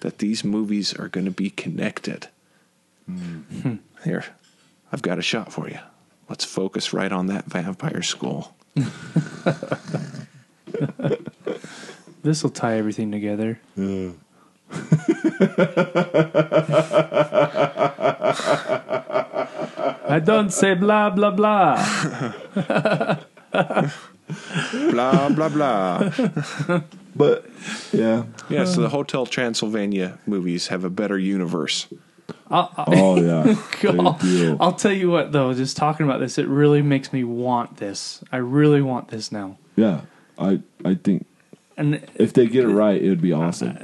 that 0.00 0.18
these 0.18 0.44
movies 0.44 0.94
are 0.94 1.08
going 1.08 1.26
to 1.26 1.30
be 1.32 1.50
connected. 1.50 2.28
Hmm. 3.06 3.76
Here, 4.04 4.24
I've 4.92 5.02
got 5.02 5.18
a 5.18 5.22
shot 5.22 5.52
for 5.52 5.68
you. 5.68 5.78
Let's 6.28 6.44
focus 6.44 6.92
right 6.92 7.12
on 7.12 7.26
that 7.26 7.46
vampire 7.46 8.02
school. 8.02 8.54
This 12.22 12.42
will 12.42 12.50
tie 12.50 12.76
everything 12.76 13.10
together. 13.10 13.58
Yeah. 13.76 14.10
I 20.06 20.20
don't 20.22 20.52
say 20.52 20.74
blah 20.74 21.08
blah 21.10 21.30
blah. 21.30 21.76
blah 24.90 25.28
blah 25.30 25.48
blah. 25.48 26.10
But 27.20 27.44
yeah, 27.92 28.24
Yeah, 28.48 28.64
so 28.64 28.80
the 28.80 28.88
Hotel 28.88 29.26
Transylvania 29.26 30.18
movies 30.26 30.68
have 30.68 30.82
a 30.84 30.90
better 30.90 31.18
universe. 31.18 31.86
I'll, 32.50 32.72
I'll, 32.76 32.86
Oh 32.88 33.20
yeah, 33.20 33.56
I'll. 34.00 34.56
I'll 34.60 34.72
tell 34.74 34.92
you 34.92 35.10
what 35.10 35.30
though, 35.32 35.52
just 35.54 35.76
talking 35.76 36.04
about 36.06 36.18
this, 36.20 36.38
it 36.38 36.48
really 36.48 36.82
makes 36.82 37.12
me 37.12 37.22
want 37.24 37.76
this. 37.76 38.24
I 38.32 38.38
really 38.38 38.82
want 38.82 39.08
this 39.08 39.30
now. 39.30 39.56
Yeah, 39.76 40.00
I 40.38 40.60
I 40.84 40.94
think 40.94 41.26
And 41.76 42.00
if 42.14 42.32
they 42.32 42.46
get 42.48 42.64
it 42.64 42.68
right, 42.68 43.00
it 43.00 43.08
would 43.08 43.20
be 43.22 43.32
awesome. 43.32 43.76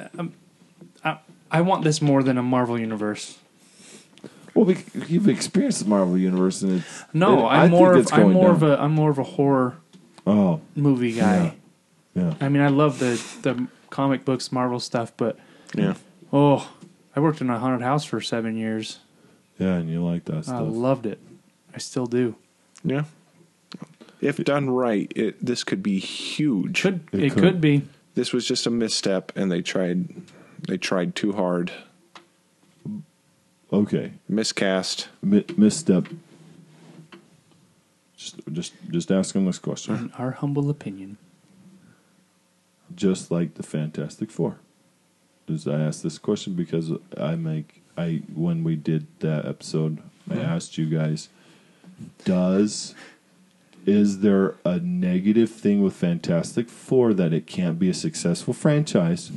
I, 1.04 1.18
I 1.50 1.60
want 1.60 1.84
this 1.84 2.00
more 2.02 2.22
than 2.22 2.38
a 2.38 2.42
Marvel 2.42 2.78
universe. 2.78 3.38
Well, 4.54 4.64
we, 4.64 4.78
you've 5.06 5.28
experienced 5.28 5.82
the 5.84 5.88
Marvel 5.88 6.16
universe, 6.16 6.62
and 6.62 6.80
it's 6.80 7.04
No, 7.12 7.40
it- 7.40 7.50
I 7.50 7.56
I'm 7.64 7.70
think 7.70 7.80
more 7.80 7.96
it's 7.98 8.10
of 8.10 8.18
I'm 8.18 8.22
going 8.24 8.34
more 8.34 8.50
of 8.52 8.62
a 8.62 8.80
I'm 8.80 8.92
more 8.92 9.10
of 9.10 9.18
a 9.18 9.22
horror 9.36 9.76
oh 10.26 10.60
movie 10.74 11.12
guy. 11.12 11.54
Yeah. 12.16 12.34
I 12.40 12.48
mean, 12.48 12.62
I 12.62 12.68
love 12.68 12.98
the 12.98 13.22
the 13.42 13.68
comic 13.90 14.24
books, 14.24 14.50
Marvel 14.50 14.80
stuff, 14.80 15.12
but 15.16 15.38
Yeah. 15.74 15.94
oh, 16.32 16.68
I 17.14 17.20
worked 17.20 17.40
in 17.40 17.48
a 17.50 17.58
haunted 17.58 17.82
house 17.82 18.04
for 18.04 18.20
seven 18.20 18.56
years. 18.56 18.98
Yeah, 19.58 19.74
and 19.74 19.88
you 19.88 20.04
like 20.04 20.24
that 20.26 20.36
I 20.38 20.40
stuff. 20.42 20.62
loved 20.66 21.06
it. 21.06 21.18
I 21.74 21.78
still 21.78 22.06
do. 22.06 22.34
Yeah. 22.84 23.04
If 24.20 24.38
done 24.38 24.70
right, 24.70 25.12
it 25.14 25.44
this 25.44 25.62
could 25.62 25.82
be 25.82 25.98
huge. 25.98 26.82
Could 26.82 27.00
It 27.12 27.22
it, 27.24 27.32
could. 27.32 27.42
could. 27.42 27.60
be? 27.60 27.82
This 28.14 28.32
was 28.32 28.46
just 28.48 28.66
a 28.66 28.70
misstep, 28.70 29.30
and 29.36 29.52
they 29.52 29.60
tried. 29.62 30.08
They 30.66 30.78
tried 30.78 31.14
too 31.14 31.32
hard. 31.32 31.70
okay, 33.72 34.12
Miscast. 34.28 35.08
Mi- 35.22 35.44
misstep. 35.56 36.08
Just, 38.16 38.36
just, 38.52 38.72
just 38.90 39.10
asking 39.12 39.44
this 39.44 39.58
question. 39.58 39.94
In 39.96 40.12
our 40.18 40.30
humble 40.32 40.70
opinion. 40.70 41.18
Just 42.94 43.30
like 43.30 43.54
the 43.54 43.62
Fantastic 43.62 44.30
Four. 44.30 44.58
Does 45.46 45.66
I 45.66 45.80
ask 45.80 46.02
this 46.02 46.18
question 46.18 46.54
because 46.54 46.90
I 47.16 47.36
make 47.36 47.82
I 47.96 48.22
when 48.34 48.64
we 48.64 48.76
did 48.76 49.06
that 49.20 49.46
episode, 49.46 49.98
I 50.28 50.34
mm-hmm. 50.34 50.44
asked 50.44 50.78
you 50.78 50.86
guys, 50.86 51.28
does 52.24 52.94
is 53.86 54.18
there 54.18 54.56
a 54.64 54.80
negative 54.80 55.50
thing 55.50 55.82
with 55.82 55.94
Fantastic 55.94 56.68
Four 56.68 57.14
that 57.14 57.32
it 57.32 57.46
can't 57.46 57.78
be 57.78 57.88
a 57.88 57.94
successful 57.94 58.52
franchise? 58.52 59.30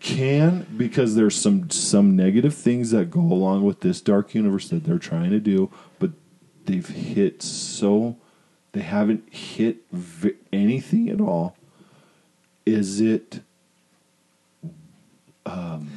Can 0.00 0.66
because 0.76 1.14
there's 1.14 1.36
some 1.36 1.70
some 1.70 2.16
negative 2.16 2.54
things 2.54 2.90
that 2.90 3.10
go 3.10 3.20
along 3.20 3.62
with 3.62 3.80
this 3.80 4.00
dark 4.00 4.34
universe 4.34 4.68
that 4.70 4.84
they're 4.84 4.98
trying 4.98 5.30
to 5.30 5.38
do, 5.38 5.70
but 5.98 6.10
they've 6.64 6.88
hit 6.88 7.42
so 7.42 8.16
they 8.72 8.80
haven't 8.80 9.32
hit 9.32 9.76
v- 9.92 10.34
anything 10.52 11.08
at 11.08 11.20
all. 11.20 11.56
Is 12.64 13.00
it 13.00 13.40
um, 15.44 15.90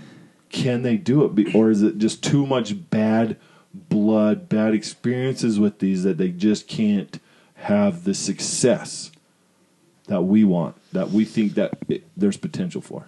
can 0.49 0.82
they 0.82 0.97
do 0.97 1.23
it 1.25 1.36
Be- 1.36 1.54
or 1.54 1.69
is 1.69 1.82
it 1.82 1.97
just 1.97 2.23
too 2.23 2.45
much 2.45 2.89
bad 2.89 3.38
blood, 3.73 4.47
bad 4.47 4.73
experiences 4.73 5.60
with 5.60 5.80
these 5.80 6.04
that 6.04 6.17
they 6.17 6.30
just 6.30 6.67
can't 6.67 7.19
have 7.56 8.04
the 8.04 8.13
success 8.13 9.12
that 10.08 10.21
we 10.21 10.43
want, 10.43 10.75
that 10.93 11.12
we 11.12 11.25
think 11.25 11.56
that 11.56 11.78
it, 11.88 12.04
there's 12.15 12.38
potential 12.38 12.82
for? 12.82 13.08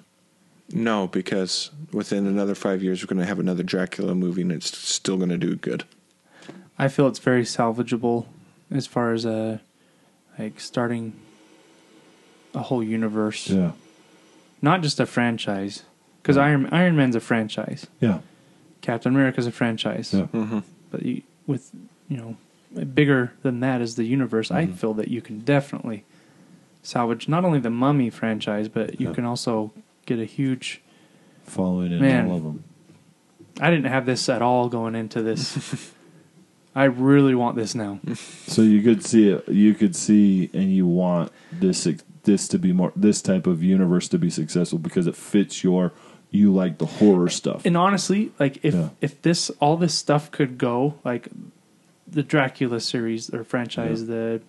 No, 0.72 1.08
because 1.08 1.72
within 1.94 2.28
another 2.28 2.54
five 2.54 2.84
years, 2.84 3.02
we're 3.02 3.08
going 3.08 3.22
to 3.22 3.26
have 3.26 3.40
another 3.40 3.64
Dracula 3.64 4.14
movie, 4.14 4.42
and 4.42 4.52
it's 4.52 4.78
still 4.78 5.16
going 5.16 5.30
to 5.30 5.38
do 5.38 5.56
good. 5.56 5.86
I 6.78 6.90
feel 6.90 7.08
it's 7.08 7.20
very 7.20 7.44
salvageable 7.44 8.26
as 8.70 8.86
far 8.86 9.14
as 9.14 9.26
uh 9.26 9.60
like 10.38 10.60
starting 10.60 11.14
a 12.54 12.60
whole 12.64 12.84
universe, 12.84 13.50
Yeah. 13.50 13.72
not 14.62 14.82
just 14.82 15.00
a 15.00 15.06
franchise. 15.06 15.84
Because 16.22 16.38
Iron 16.38 16.68
Iron 16.72 16.96
Man's 16.96 17.16
a 17.16 17.20
franchise, 17.22 17.88
Yeah. 18.02 18.20
Captain 18.82 19.14
America's 19.14 19.48
a 19.48 19.52
franchise, 19.52 20.14
Yeah. 20.14 20.62
but 20.92 21.04
you, 21.04 21.22
with 21.46 21.72
you 22.10 22.18
know 22.18 22.36
bigger 22.94 23.32
than 23.44 23.60
that 23.62 23.82
is 23.82 23.96
the 23.96 24.04
universe. 24.04 24.50
Mm-hmm. 24.50 24.58
I 24.74 24.76
feel 24.76 24.94
that 24.96 25.08
you 25.08 25.22
can 25.22 25.40
definitely 25.40 26.04
salvage 26.84 27.28
not 27.30 27.46
only 27.46 27.60
the 27.60 27.70
Mummy 27.70 28.10
franchise, 28.10 28.68
but 28.68 29.00
you 29.00 29.08
Yeah. 29.08 29.14
can 29.14 29.26
also 29.26 29.72
get 30.06 30.20
a 30.20 30.26
huge. 30.26 30.82
Following 31.46 31.94
in 31.94 32.02
Man. 32.02 32.28
all 32.30 32.36
of 32.38 32.44
them. 32.44 32.64
I 33.62 33.70
didn't 33.72 33.86
have 33.92 34.06
this 34.06 34.28
at 34.28 34.42
all 34.42 34.68
going 34.68 34.96
into 34.96 35.22
this. 35.22 35.94
I 36.76 36.84
really 36.84 37.34
want 37.36 37.56
this 37.56 37.74
now. 37.74 38.00
So 38.48 38.62
you 38.62 38.82
could 38.84 39.04
see 39.04 39.30
it. 39.30 39.48
You 39.48 39.74
could 39.74 39.96
see, 39.96 40.50
and 40.54 40.72
you 40.72 40.86
want 40.86 41.32
this 41.52 41.88
this 42.28 42.48
to 42.50 42.60
be 42.60 42.72
more 42.72 42.92
this 42.96 43.22
type 43.24 43.48
of 43.48 43.64
universe 43.64 44.08
to 44.10 44.20
be 44.20 44.30
successful 44.30 44.78
because 44.78 45.08
it 45.08 45.16
fits 45.16 45.64
your. 45.64 45.92
You 46.30 46.54
like 46.54 46.78
the 46.78 46.86
horror 46.86 47.30
stuff. 47.30 47.66
And 47.66 47.78
honestly, 47.78 48.32
like 48.38 48.60
if 48.62 48.74
Yeah. 48.76 48.90
if 49.02 49.20
this 49.22 49.50
all 49.62 49.78
this 49.78 49.96
stuff 49.96 50.30
could 50.30 50.58
go 50.58 50.96
like 51.06 51.30
the 52.06 52.22
Dracula 52.22 52.80
series 52.82 53.30
or 53.34 53.44
franchise, 53.46 54.08
the 54.08 54.42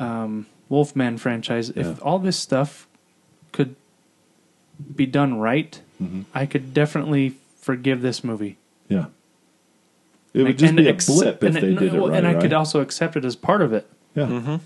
um, 0.00 0.46
Wolfman 0.70 1.18
franchise, 1.18 1.68
if 1.70 1.86
Yeah. 1.86 1.94
all 2.02 2.18
this 2.18 2.38
stuff 2.38 2.86
could 3.52 3.76
be 4.96 5.04
done 5.06 5.38
right, 5.38 5.80
Mhm. 6.02 6.24
I 6.34 6.46
could 6.46 6.72
definitely 6.72 7.34
forgive 7.60 8.00
this 8.00 8.24
movie. 8.24 8.56
Yeah. 8.88 9.06
It 10.32 10.42
would 10.44 10.58
just 10.58 10.70
and 10.70 10.76
be 10.78 10.86
a 10.88 10.90
accept- 10.92 11.18
blip 11.18 11.44
if 11.44 11.54
and 11.54 11.56
they 11.56 11.72
it- 11.72 11.78
did 11.78 11.94
it 11.94 12.00
right. 12.00 12.16
and 12.16 12.26
I 12.26 12.32
right? 12.32 12.42
could 12.42 12.52
also 12.54 12.80
accept 12.80 13.14
it 13.16 13.24
as 13.26 13.36
part 13.36 13.60
of 13.60 13.72
it. 13.74 13.86
yeah. 14.14 14.26
Mm-hmm. 14.26 14.56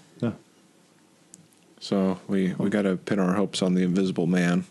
Yeah. 1.82 1.88
So 1.88 2.20
we 2.28 2.54
we 2.54 2.70
got 2.70 2.82
to 2.82 2.96
pin 2.96 3.18
our 3.18 3.34
hopes 3.34 3.62
on 3.62 3.74
the 3.74 3.82
Invisible 3.82 4.26
Man 4.26 4.64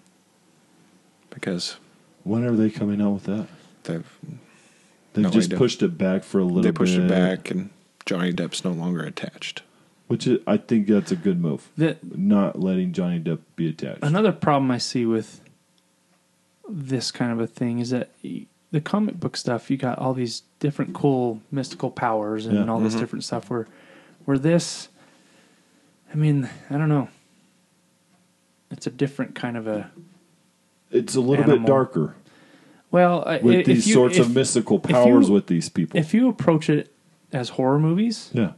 because 1.30 1.78
When 2.24 2.43
are 2.43 2.56
they 2.56 2.69
coming 2.69 3.02
out 3.02 3.12
with 3.12 3.24
that? 3.26 3.47
they've 3.84 4.17
They've 5.13 5.24
No 5.24 5.30
just 5.30 5.47
idea. 5.50 5.58
pushed 5.58 5.84
it 5.84 5.97
back 5.97 6.24
for 6.24 6.39
a 6.39 6.43
little 6.45 6.62
bit. 6.62 6.69
they 6.74 6.78
pushed 6.78 6.95
bit. 6.95 7.06
it 7.06 7.10
back, 7.10 7.52
and 7.52 7.69
Johnny 8.06 8.32
Depp's 8.32 8.63
no 8.63 8.71
longer 8.71 9.04
attached. 9.04 9.62
Which 10.08 10.26
is, 10.26 10.39
I 10.47 10.56
think 10.56 10.88
that's 10.88 11.12
a 11.12 11.17
good 11.17 11.39
move. 11.41 11.69
The, 11.78 11.97
Not 12.15 12.58
letting 12.62 12.93
Johnny 12.93 13.19
Depp 13.19 13.39
be 13.58 13.67
attached. 13.69 14.04
another 14.04 14.32
problem 14.32 14.71
I 14.71 14.78
see 14.78 15.06
with 15.06 15.41
this 16.69 17.12
kind 17.12 17.34
of 17.34 17.41
a 17.41 17.47
thing 17.47 17.80
is 17.80 17.89
that 17.89 18.12
the 18.24 18.80
comic 18.82 19.19
book 19.19 19.36
stuff, 19.36 19.69
you 19.69 19.76
got 19.76 20.00
all 20.00 20.13
these 20.13 20.43
different 20.60 20.93
cool 20.93 21.41
mystical 21.52 21.91
powers 21.91 22.45
and 22.45 22.56
Yeah. 22.58 22.67
all 22.71 22.80
this 22.80 22.95
Mhm. 22.95 23.00
different 23.00 23.24
stuff. 23.26 23.50
Where, 23.50 23.67
where 24.24 24.38
this, 24.39 24.88
I 26.12 26.15
mean, 26.15 26.50
I 26.69 26.78
don't 26.78 26.89
know. 26.89 27.08
It's 28.69 28.88
a 28.88 28.91
different 28.91 29.36
kind 29.36 29.58
of 29.58 29.67
a 29.67 29.91
It's 30.91 31.15
a 31.15 31.21
little 31.21 31.45
bit 31.45 31.65
darker 31.65 32.15
well. 32.89 33.24
I- 33.26 33.39
with 33.39 33.60
if 33.60 33.65
these 33.65 33.88
you- 33.88 33.93
sorts 33.93 34.17
if- 34.17 34.26
of 34.28 34.36
mystical 34.36 34.80
if 34.84 34.89
you- 34.89 34.95
powers 34.95 35.30
with 35.30 35.47
these 35.47 35.69
people. 35.69 36.00
If 36.00 36.13
you 36.13 36.28
approach 36.30 36.69
it 36.69 36.93
as 37.32 37.50
horror 37.50 37.80
movies, 37.80 38.30
yeah. 38.34 38.54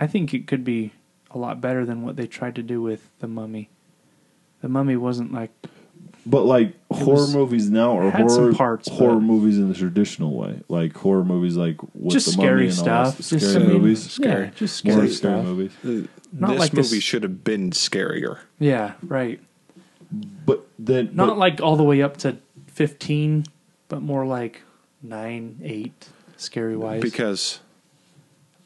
I 0.00 0.06
think 0.06 0.32
it 0.34 0.46
could 0.46 0.64
be 0.64 0.92
a 1.30 1.38
lot 1.38 1.60
better 1.60 1.84
than 1.84 2.02
what 2.02 2.16
they 2.16 2.26
tried 2.26 2.54
to 2.56 2.62
do 2.62 2.80
with 2.80 3.10
the 3.20 3.28
Mummy. 3.28 3.68
The 4.62 4.68
Mummy 4.68 4.96
wasn't 4.96 5.32
like 5.32 5.50
But 6.26 6.44
like 6.44 6.74
horror 6.90 7.14
was- 7.16 7.34
movies 7.34 7.70
now 7.70 7.98
are 7.98 8.10
horror 8.10 8.52
parts, 8.54 8.88
horror 8.88 9.20
movies 9.20 9.58
in 9.58 9.68
the 9.68 9.74
traditional 9.74 10.34
way, 10.36 10.60
like 10.68 10.94
horror 10.96 11.24
movies 11.24 11.56
like 11.56 11.76
with 11.94 12.12
just 12.12 12.26
the 12.26 12.32
scary 12.32 12.66
mummy 12.66 12.68
and 12.68 12.78
all 12.78 12.84
stuff. 12.84 13.16
that, 13.16 13.22
Just, 13.28 13.50
scary 13.50 13.64
I 13.64 13.66
mean, 13.68 13.76
movies, 13.82 14.10
Scary. 14.10 14.44
Yeah, 14.46 14.50
just 14.54 14.84
more 14.84 14.94
scary 14.94 15.10
scary 15.10 15.34
stuff. 15.36 15.44
movies. 15.46 15.72
Uh, 15.84 16.06
Not 16.32 16.50
this 16.50 16.58
like 16.60 16.72
movie 16.74 16.88
this- 16.96 17.02
should 17.02 17.22
have 17.22 17.42
been 17.44 17.70
scarier. 17.70 18.38
Yeah, 18.58 18.94
right. 19.02 19.40
But 20.46 20.66
then 20.78 21.10
Not 21.14 21.28
but- 21.28 21.38
like 21.38 21.60
all 21.60 21.76
the 21.76 21.84
way 21.84 22.02
up 22.02 22.16
to 22.18 22.36
15, 22.68 23.44
but 23.88 24.00
more 24.02 24.24
like 24.26 24.62
9, 25.02 25.60
8, 25.62 26.08
scary 26.36 26.76
wise. 26.76 27.02
because 27.02 27.60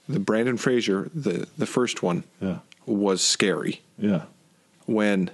the 0.09 0.21
Brendan 0.21 0.57
Fraser, 0.57 1.11
the 1.15 1.47
the 1.57 1.67
first 1.67 2.03
one, 2.03 2.25
yeah, 2.41 2.59
was 2.87 3.23
scary 3.23 3.81
yeah, 3.99 4.23
when 4.87 5.31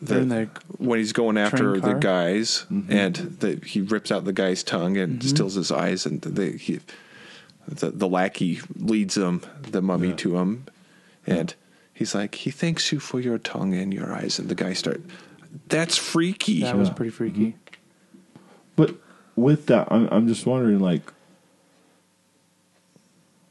They're 0.00 0.24
the 0.24 0.48
when 0.78 0.98
he's 0.98 1.12
going 1.12 1.36
after 1.36 1.80
the 1.80 1.94
guys 1.94 2.66
Mm-hmm. 2.70 2.92
and 2.92 3.14
the, 3.40 3.60
he 3.66 3.80
rips 3.80 4.10
out 4.12 4.24
the 4.24 4.32
guy's 4.32 4.62
tongue 4.62 4.96
and 4.96 5.18
Mm-hmm. 5.18 5.28
stills 5.28 5.54
his 5.54 5.70
eyes 5.70 6.06
and 6.06 6.22
the 6.22 6.52
he, 6.52 6.80
the, 7.68 7.90
the 7.90 8.08
lackey 8.08 8.60
leads 8.76 9.16
him 9.16 9.42
the 9.70 9.82
mummy 9.82 10.08
Yeah. 10.08 10.16
to 10.16 10.38
him 10.38 10.66
and 11.26 11.54
he's 11.92 12.14
like 12.14 12.34
he 12.34 12.50
thanks 12.50 12.92
you 12.92 13.00
for 13.00 13.20
your 13.20 13.38
tongue 13.38 13.74
and 13.74 13.92
your 13.92 14.12
eyes 14.12 14.38
and 14.38 14.48
the 14.48 14.54
guy 14.54 14.72
start 14.72 15.00
that's 15.68 15.96
freaky 15.96 16.60
that 16.62 16.76
was 16.76 16.90
pretty 16.90 17.10
freaky. 17.10 17.56
But 18.76 18.96
with 19.36 19.66
that, 19.66 19.88
I'm 19.90 20.08
I'm 20.10 20.28
just 20.28 20.46
wondering, 20.46 20.80
like, 20.80 21.12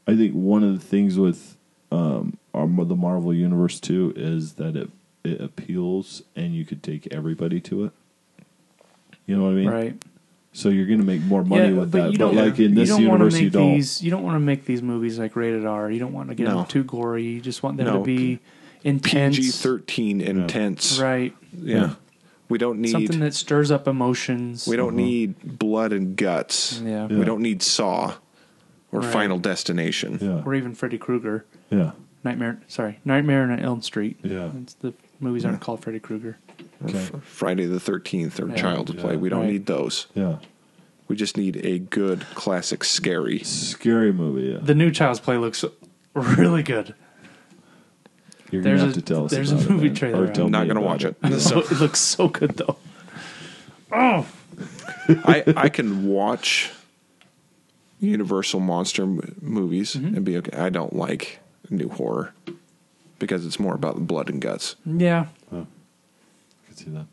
I 0.06 0.16
think 0.16 0.32
one 0.34 0.62
of 0.62 0.78
the 0.78 0.84
things 0.84 1.18
with 1.18 1.56
um, 1.90 2.38
our, 2.52 2.66
the 2.66 2.96
Marvel 2.96 3.32
universe 3.32 3.80
too 3.80 4.12
is 4.16 4.54
that 4.54 4.76
it 4.76 4.90
it 5.24 5.40
appeals 5.40 6.22
and 6.36 6.54
you 6.54 6.64
could 6.64 6.82
take 6.82 7.12
everybody 7.12 7.60
to 7.62 7.84
it. 7.86 7.92
You 9.26 9.36
know 9.36 9.44
what 9.44 9.50
I 9.50 9.54
mean? 9.54 9.68
Right. 9.68 10.04
So 10.56 10.68
you're 10.68 10.86
going 10.86 11.00
to 11.00 11.04
make 11.04 11.20
more 11.22 11.44
money 11.44 11.72
with 11.72 11.90
that. 11.92 12.12
you 12.12 12.18
But 12.18 12.32
don't, 12.32 12.36
like 12.36 12.58
in 12.60 12.70
you 12.70 12.74
this 12.76 12.88
don't 12.88 13.02
universe, 13.02 13.32
make 13.34 13.42
you 13.42 13.50
don't. 13.50 13.74
These, 13.74 14.02
you 14.02 14.10
don't 14.12 14.22
want 14.22 14.36
to 14.36 14.40
make 14.40 14.64
these 14.64 14.82
movies 14.82 15.18
like 15.18 15.34
rated 15.34 15.66
R. 15.66 15.90
You 15.90 15.98
don't 15.98 16.12
want 16.12 16.28
to 16.28 16.36
get 16.36 16.44
No. 16.44 16.58
them 16.58 16.66
too 16.66 16.84
gory. 16.84 17.24
You 17.24 17.40
just 17.40 17.64
want 17.64 17.76
them 17.76 17.86
No. 17.86 17.98
to 17.98 18.04
be 18.04 18.38
intense. 18.84 19.36
PG 19.36 19.50
thirteen 19.50 20.20
intense 20.20 20.98
Right. 21.00 21.34
yeah 21.52 21.94
We 22.48 22.58
don't 22.58 22.78
need 22.78 22.90
Something 22.92 23.18
that 23.20 23.34
stirs 23.34 23.72
up 23.72 23.88
emotions. 23.88 24.68
we 24.68 24.76
don't 24.76 24.90
mm-hmm. 24.90 24.96
need 24.96 25.58
blood 25.58 25.92
and 25.92 26.14
guts. 26.16 26.80
Yeah. 26.84 27.06
We 27.06 27.24
don't 27.24 27.42
need 27.42 27.60
Saw 27.60 28.14
or 28.92 29.00
Right. 29.00 29.12
Final 29.12 29.38
Destination. 29.38 30.18
Yeah. 30.20 30.42
Or 30.46 30.54
even 30.54 30.74
Freddy 30.76 30.98
Krueger. 30.98 31.46
Yeah. 31.70 31.92
Nightmare. 32.22 32.60
Sorry, 32.68 33.00
Nightmare 33.04 33.42
on 33.42 33.58
Elm 33.58 33.82
Street. 33.82 34.18
Yeah. 34.22 34.50
It's 34.62 34.74
the 34.74 34.94
movies 35.18 35.44
aren't 35.44 35.60
called 35.60 35.82
Freddy 35.82 35.98
Krueger. 35.98 36.38
Or 36.82 36.88
Okay. 36.90 36.98
F- 36.98 37.22
Friday 37.24 37.66
the 37.66 37.80
Thirteenth 37.80 38.38
or 38.40 38.48
Yeah. 38.48 38.56
Child's 38.56 38.92
Play. 38.92 39.16
We 39.16 39.28
don't 39.28 39.40
Right. 39.42 39.52
need 39.52 39.66
those. 39.66 40.06
Yeah. 40.14 40.38
We 41.08 41.16
just 41.16 41.36
need 41.36 41.64
a 41.64 41.78
good 41.78 42.20
classic 42.34 42.82
scary. 42.84 43.40
Scary 43.40 44.12
movie. 44.12 44.52
Yeah. 44.52 44.58
The 44.62 44.74
new 44.74 44.90
Child's 44.90 45.20
Play 45.20 45.36
looks 45.36 45.64
really 46.14 46.62
good. 46.62 46.94
You're 48.50 48.62
there's 48.62 48.80
gonna 48.80 48.88
have 48.90 48.98
a- 48.98 49.00
to 49.00 49.02
tell 49.14 49.24
us. 49.26 49.30
there's 49.30 49.52
a 49.52 49.70
movie 49.70 49.88
it, 49.88 49.96
trailer 49.96 50.24
Or 50.24 50.28
out. 50.28 50.34
tell 50.34 50.44
I'm 50.46 50.50
not 50.52 50.64
going 50.64 50.76
to 50.76 50.80
watch 50.82 51.04
it. 51.04 51.16
So 51.40 51.60
it 51.60 51.72
looks 51.72 51.98
so 52.00 52.28
good 52.28 52.52
though. 52.56 52.76
Oh, 53.92 54.26
I 55.24 55.42
I 55.56 55.68
can 55.68 56.06
watch 56.06 56.70
Universal 58.00 58.60
monster 58.60 59.02
m- 59.04 59.34
movies 59.40 59.94
Mm-hmm. 59.94 60.16
and 60.16 60.24
be 60.24 60.36
okay. 60.38 60.56
I 60.56 60.68
don't 60.68 60.94
like 60.94 61.40
new 61.70 61.88
horror 61.88 62.32
because 63.18 63.46
it's 63.46 63.58
more 63.58 63.74
about 63.74 63.94
the 63.94 64.00
blood 64.02 64.28
and 64.30 64.40
guts. 64.40 64.76
yeah. 64.84 65.26
I 65.52 65.64
could 66.74 66.84
see 66.84 66.90
that. 66.90 67.06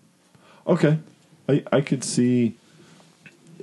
Okay, 0.67 0.99
I 1.49 1.63
I 1.71 1.81
could 1.81 2.03
see 2.03 2.55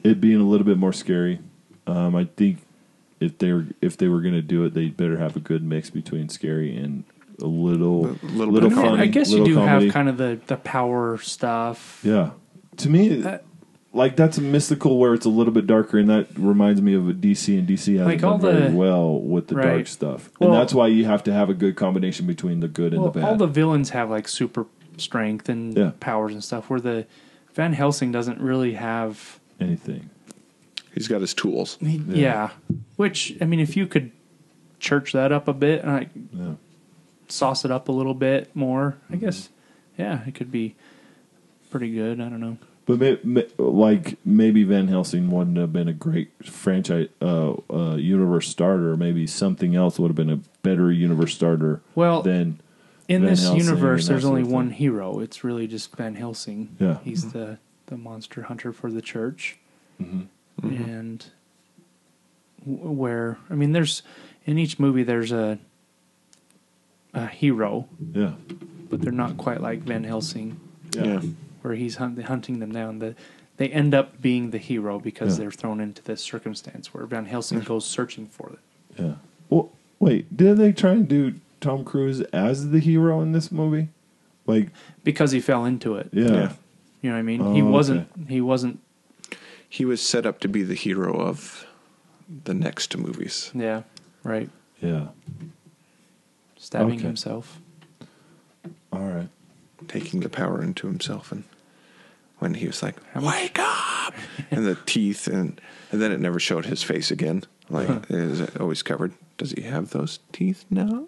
it 0.05 0.21
being 0.21 0.41
a 0.41 0.45
little 0.45 0.67
bit 0.67 0.79
more 0.79 0.93
scary. 0.93 1.41
Um, 1.87 2.15
I 2.15 2.25
think 2.25 2.59
if 3.21 3.39
they 3.39 3.53
were 3.53 3.67
if 3.81 3.97
they 3.97 4.09
were 4.09 4.21
going 4.21 4.35
to 4.35 4.43
do 4.43 4.65
it, 4.65 4.75
they'd 4.75 4.97
better 4.97 5.19
have 5.19 5.37
a 5.37 5.41
good 5.41 5.63
mix 5.63 5.91
between 5.91 6.29
scary 6.29 6.77
and 6.77 7.05
a 7.41 7.47
little 7.47 8.07
A 8.07 8.19
little 8.27 8.53
little 8.53 8.69
bit 8.71 8.77
funny. 8.77 9.03
I 9.03 9.07
guess 9.07 9.31
you 9.31 9.45
do 9.45 9.55
comedy. 9.55 9.87
have 9.87 9.95
kind 9.95 10.09
of 10.09 10.17
the 10.17 10.41
the 10.47 10.57
power 10.57 11.19
stuff. 11.19 12.01
Yeah, 12.05 12.31
to 12.79 12.91
me, 12.91 13.23
Uh, 13.23 13.39
like 13.93 14.17
that's 14.17 14.39
a 14.39 14.43
mystical 14.43 14.99
where 14.99 15.15
it's 15.15 15.25
a 15.25 15.31
little 15.31 15.53
bit 15.53 15.67
darker, 15.67 15.99
and 15.99 16.11
that 16.11 16.27
reminds 16.37 16.83
me 16.83 16.95
of 16.95 17.09
a 17.09 17.13
DC, 17.15 17.57
and 17.59 17.67
DC 17.67 17.93
hasn't 17.97 18.07
Like 18.09 18.23
all 18.25 18.39
done 18.39 18.57
very 18.57 18.71
the- 18.71 18.77
well 18.77 19.21
with 19.21 19.47
the 19.47 19.55
dark 19.55 19.67
Right. 19.67 19.89
stuff, 19.89 20.31
Well- 20.41 20.51
and 20.53 20.61
that's 20.61 20.75
why 20.75 20.89
you 20.89 21.05
have 21.07 21.23
to 21.25 21.33
have 21.33 21.49
a 21.49 21.55
good 21.55 21.75
combination 21.77 22.27
between 22.27 22.61
the 22.61 22.69
good 22.69 22.93
and 22.93 23.03
Well, 23.03 23.13
the 23.13 23.21
bad. 23.21 23.29
all 23.29 23.37
the 23.37 23.47
villains 23.47 23.91
have 23.91 24.11
like 24.11 24.29
super 24.29 24.67
strength 25.01 25.49
and 25.49 25.77
Yeah. 25.77 25.93
powers 26.01 26.33
and 26.33 26.43
stuff. 26.43 26.69
Where 26.71 26.81
the 26.81 27.07
Van 27.55 27.73
Helsing 27.73 28.13
doesn't 28.13 28.41
really 28.41 28.75
have. 28.75 29.39
Anything, 29.61 30.11
He's 30.95 31.09
got 31.09 31.21
his 31.21 31.35
tools. 31.35 31.77
he- 31.81 31.97
Yeah. 32.09 32.17
yeah. 32.17 32.51
Which 32.97 33.37
I 33.41 33.45
mean, 33.45 33.61
if 33.61 33.77
you 33.77 33.87
could 33.87 34.11
church 34.81 35.13
that 35.13 35.33
up 35.33 35.49
a 35.49 35.53
bit 35.53 35.83
and 35.83 35.93
like 35.93 36.09
yeah, 36.33 36.53
sauce 37.29 37.65
it 37.65 37.71
up 37.71 37.89
a 37.89 37.93
little 37.93 38.15
bit 38.15 38.55
more, 38.55 38.97
I 39.11 39.15
Mm-hmm. 39.15 39.25
guess. 39.25 39.49
Yeah, 39.99 40.21
it 40.27 40.35
could 40.35 40.53
be 40.53 40.77
pretty 41.71 41.91
good. 41.91 42.21
I 42.21 42.29
don't 42.29 42.41
know. 42.41 42.57
but 42.87 42.99
may, 43.01 43.19
may, 43.25 43.47
like 43.59 44.17
maybe 44.25 44.63
Van 44.65 44.89
Helsing 44.89 45.31
wouldn't 45.31 45.57
have 45.59 45.73
been 45.73 45.89
a 45.89 45.93
great 45.93 46.31
franchise 46.45 47.09
uh, 47.21 47.55
uh, 47.71 47.97
universe 47.97 48.49
starter. 48.49 48.97
Maybe 48.97 49.27
something 49.27 49.75
else 49.77 49.99
would 49.99 50.09
have 50.09 50.17
been 50.17 50.31
a 50.31 50.41
better 50.63 50.91
universe 50.93 51.35
starter 51.35 51.83
Well, 51.95 52.23
than 52.23 52.61
in 53.09 53.23
Van 53.23 53.31
this 53.31 53.43
Helsing 53.43 53.59
universe, 53.61 54.03
and 54.03 54.09
that 54.09 54.13
there's 54.13 54.23
sort 54.23 54.31
only 54.31 54.43
of 54.43 54.51
one 54.53 54.69
thing. 54.69 54.79
hero. 54.79 55.19
It's 55.21 55.43
really 55.43 55.67
just 55.67 55.95
Van 55.97 56.15
Helsing. 56.15 56.77
Yeah. 56.79 56.99
he's 57.05 57.33
the 57.33 57.59
the 57.87 57.97
monster 57.97 58.43
hunter 58.43 58.73
for 58.73 58.91
the 58.91 59.01
church, 59.03 59.59
Mm-hmm. 60.01 60.23
and 60.69 61.27
w- 62.67 62.91
where 62.91 63.39
I 63.51 63.55
mean, 63.55 63.73
there's 63.73 64.03
in 64.47 64.59
each 64.59 64.79
movie 64.79 65.03
there's 65.03 65.33
a 65.33 65.59
a 67.15 67.27
hero, 67.27 67.89
yeah, 68.13 68.33
but 68.91 69.01
they're 69.01 69.11
not 69.13 69.37
quite 69.39 69.61
like 69.61 69.81
Van 69.81 70.05
Helsing, 70.05 70.61
Yeah. 70.95 71.21
where 71.63 71.75
he's 71.75 71.97
hunt, 71.97 72.23
hunting 72.23 72.59
them 72.59 72.73
down. 72.73 72.99
The 72.99 73.15
they 73.57 73.69
end 73.71 73.93
up 73.95 74.21
being 74.23 74.51
the 74.51 74.59
hero 74.59 75.01
because 75.01 75.37
Yeah. 75.37 75.45
they're 75.45 75.51
thrown 75.51 75.81
into 75.81 76.03
this 76.03 76.21
circumstance 76.21 76.93
where 76.95 77.07
Van 77.07 77.25
Helsing 77.25 77.61
goes 77.61 77.85
searching 77.87 78.27
for 78.27 78.51
it. 78.53 79.03
yeah. 79.03 79.15
Well, 79.51 79.71
wait, 79.99 80.37
did 80.37 80.59
they 80.59 80.71
try 80.73 80.93
and 80.93 81.09
do 81.09 81.35
Tom 81.61 81.85
Cruise 81.85 82.21
as 82.33 82.71
the 82.71 82.79
hero 82.81 83.21
in 83.21 83.33
this 83.33 83.51
movie? 83.53 83.89
Like, 84.47 84.71
because 85.05 85.33
he 85.33 85.41
fell 85.41 85.65
into 85.65 85.97
it. 85.97 86.09
yeah, 86.13 86.25
Yeah. 86.33 86.53
You 87.03 87.11
know 87.11 87.17
what 87.17 87.19
I 87.21 87.23
mean? 87.23 87.41
Oh, 87.43 87.55
he 87.55 87.63
wasn't. 87.63 88.09
He 88.29 88.41
wasn't. 88.41 88.81
He 89.69 89.85
was 89.85 90.01
set 90.01 90.25
up 90.27 90.41
to 90.41 90.49
be 90.49 90.63
the 90.63 90.75
hero 90.75 91.15
of 91.21 91.65
the 92.45 92.55
next 92.55 92.97
movies. 92.97 93.51
Yeah. 93.55 93.83
Right. 94.25 94.51
yeah. 94.81 95.09
Stabbing 96.57 96.95
Okay. 96.97 97.03
himself. 97.05 97.61
All 98.93 99.07
right. 99.07 99.29
taking 99.87 100.21
the 100.21 100.29
power 100.29 100.61
into 100.63 100.87
himself 100.89 101.31
and 101.31 101.45
when 102.41 102.55
he 102.55 102.67
was 102.67 102.83
like 102.83 102.97
wake 103.15 103.59
up 103.59 104.13
and 104.51 104.67
the 104.67 104.75
teeth 104.87 105.27
and 105.29 105.61
and 105.93 106.01
then 106.03 106.11
it 106.11 106.19
never 106.21 106.39
showed 106.41 106.67
his 106.67 106.83
face 106.83 107.11
again 107.13 107.45
like 107.71 108.11
is 108.11 108.41
it 108.41 108.61
always 108.61 108.83
covered 108.83 109.13
does 109.37 109.53
he 109.53 109.63
have 109.63 109.91
those 109.91 110.19
teeth 110.33 110.65
now 110.69 111.05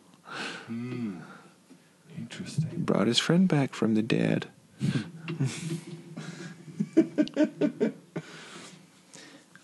Interesting. 2.18 2.68
he 2.70 2.76
brought 2.76 3.06
his 3.06 3.18
friend 3.18 3.48
back 3.48 3.74
from 3.74 3.94
the 3.94 4.02
dead 4.02 4.46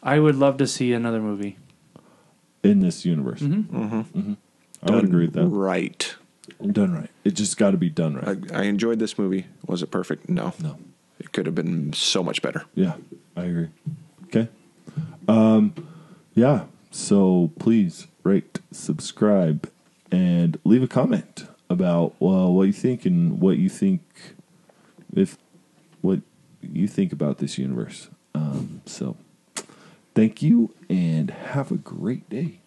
I 0.02 0.18
would 0.20 0.36
love 0.36 0.56
to 0.58 0.66
see 0.66 0.92
another 0.92 1.20
movie. 1.20 1.56
In 2.62 2.80
this 2.80 3.04
universe, 3.04 3.40
Mm-hmm. 3.40 4.34
I 4.82 4.90
would 4.94 5.04
agree 5.04 5.26
with 5.26 5.34
that. 5.34 5.46
right 5.46 6.14
Done 6.64 6.94
right. 6.94 7.10
It 7.24 7.32
just 7.32 7.56
got 7.56 7.72
to 7.72 7.76
be 7.76 7.90
done 7.90 8.14
right. 8.16 8.38
I, 8.52 8.60
I 8.60 8.62
enjoyed 8.64 8.98
this 9.00 9.18
movie 9.18 9.46
was 9.66 9.82
it 9.82 9.90
perfect 9.90 10.28
no 10.28 10.52
no. 10.60 10.78
it 11.18 11.32
could 11.32 11.46
have 11.46 11.54
been 11.56 11.92
so 11.92 12.22
much 12.22 12.40
better 12.42 12.64
Yeah, 12.74 12.94
I 13.36 13.44
agree. 13.44 13.68
Okay. 14.24 14.48
Um, 15.28 15.74
yeah. 16.34 16.64
So 16.90 17.50
please 17.58 18.06
rate, 18.22 18.60
subscribe, 18.70 19.70
and 20.10 20.58
leave 20.64 20.82
a 20.82 20.88
comment 20.88 21.46
about 21.68 22.14
well 22.20 22.52
what 22.52 22.64
you 22.64 22.72
think 22.72 23.04
and 23.04 23.40
what 23.40 23.58
you 23.58 23.68
think 23.68 24.02
if 25.14 25.36
what 26.00 26.20
you 26.62 26.86
think 26.86 27.12
about 27.12 27.38
this 27.38 27.58
universe. 27.58 28.08
Um, 28.34 28.82
so 28.86 29.16
thank 30.14 30.42
you 30.42 30.74
and 30.88 31.30
have 31.30 31.70
a 31.70 31.76
great 31.76 32.28
day. 32.28 32.60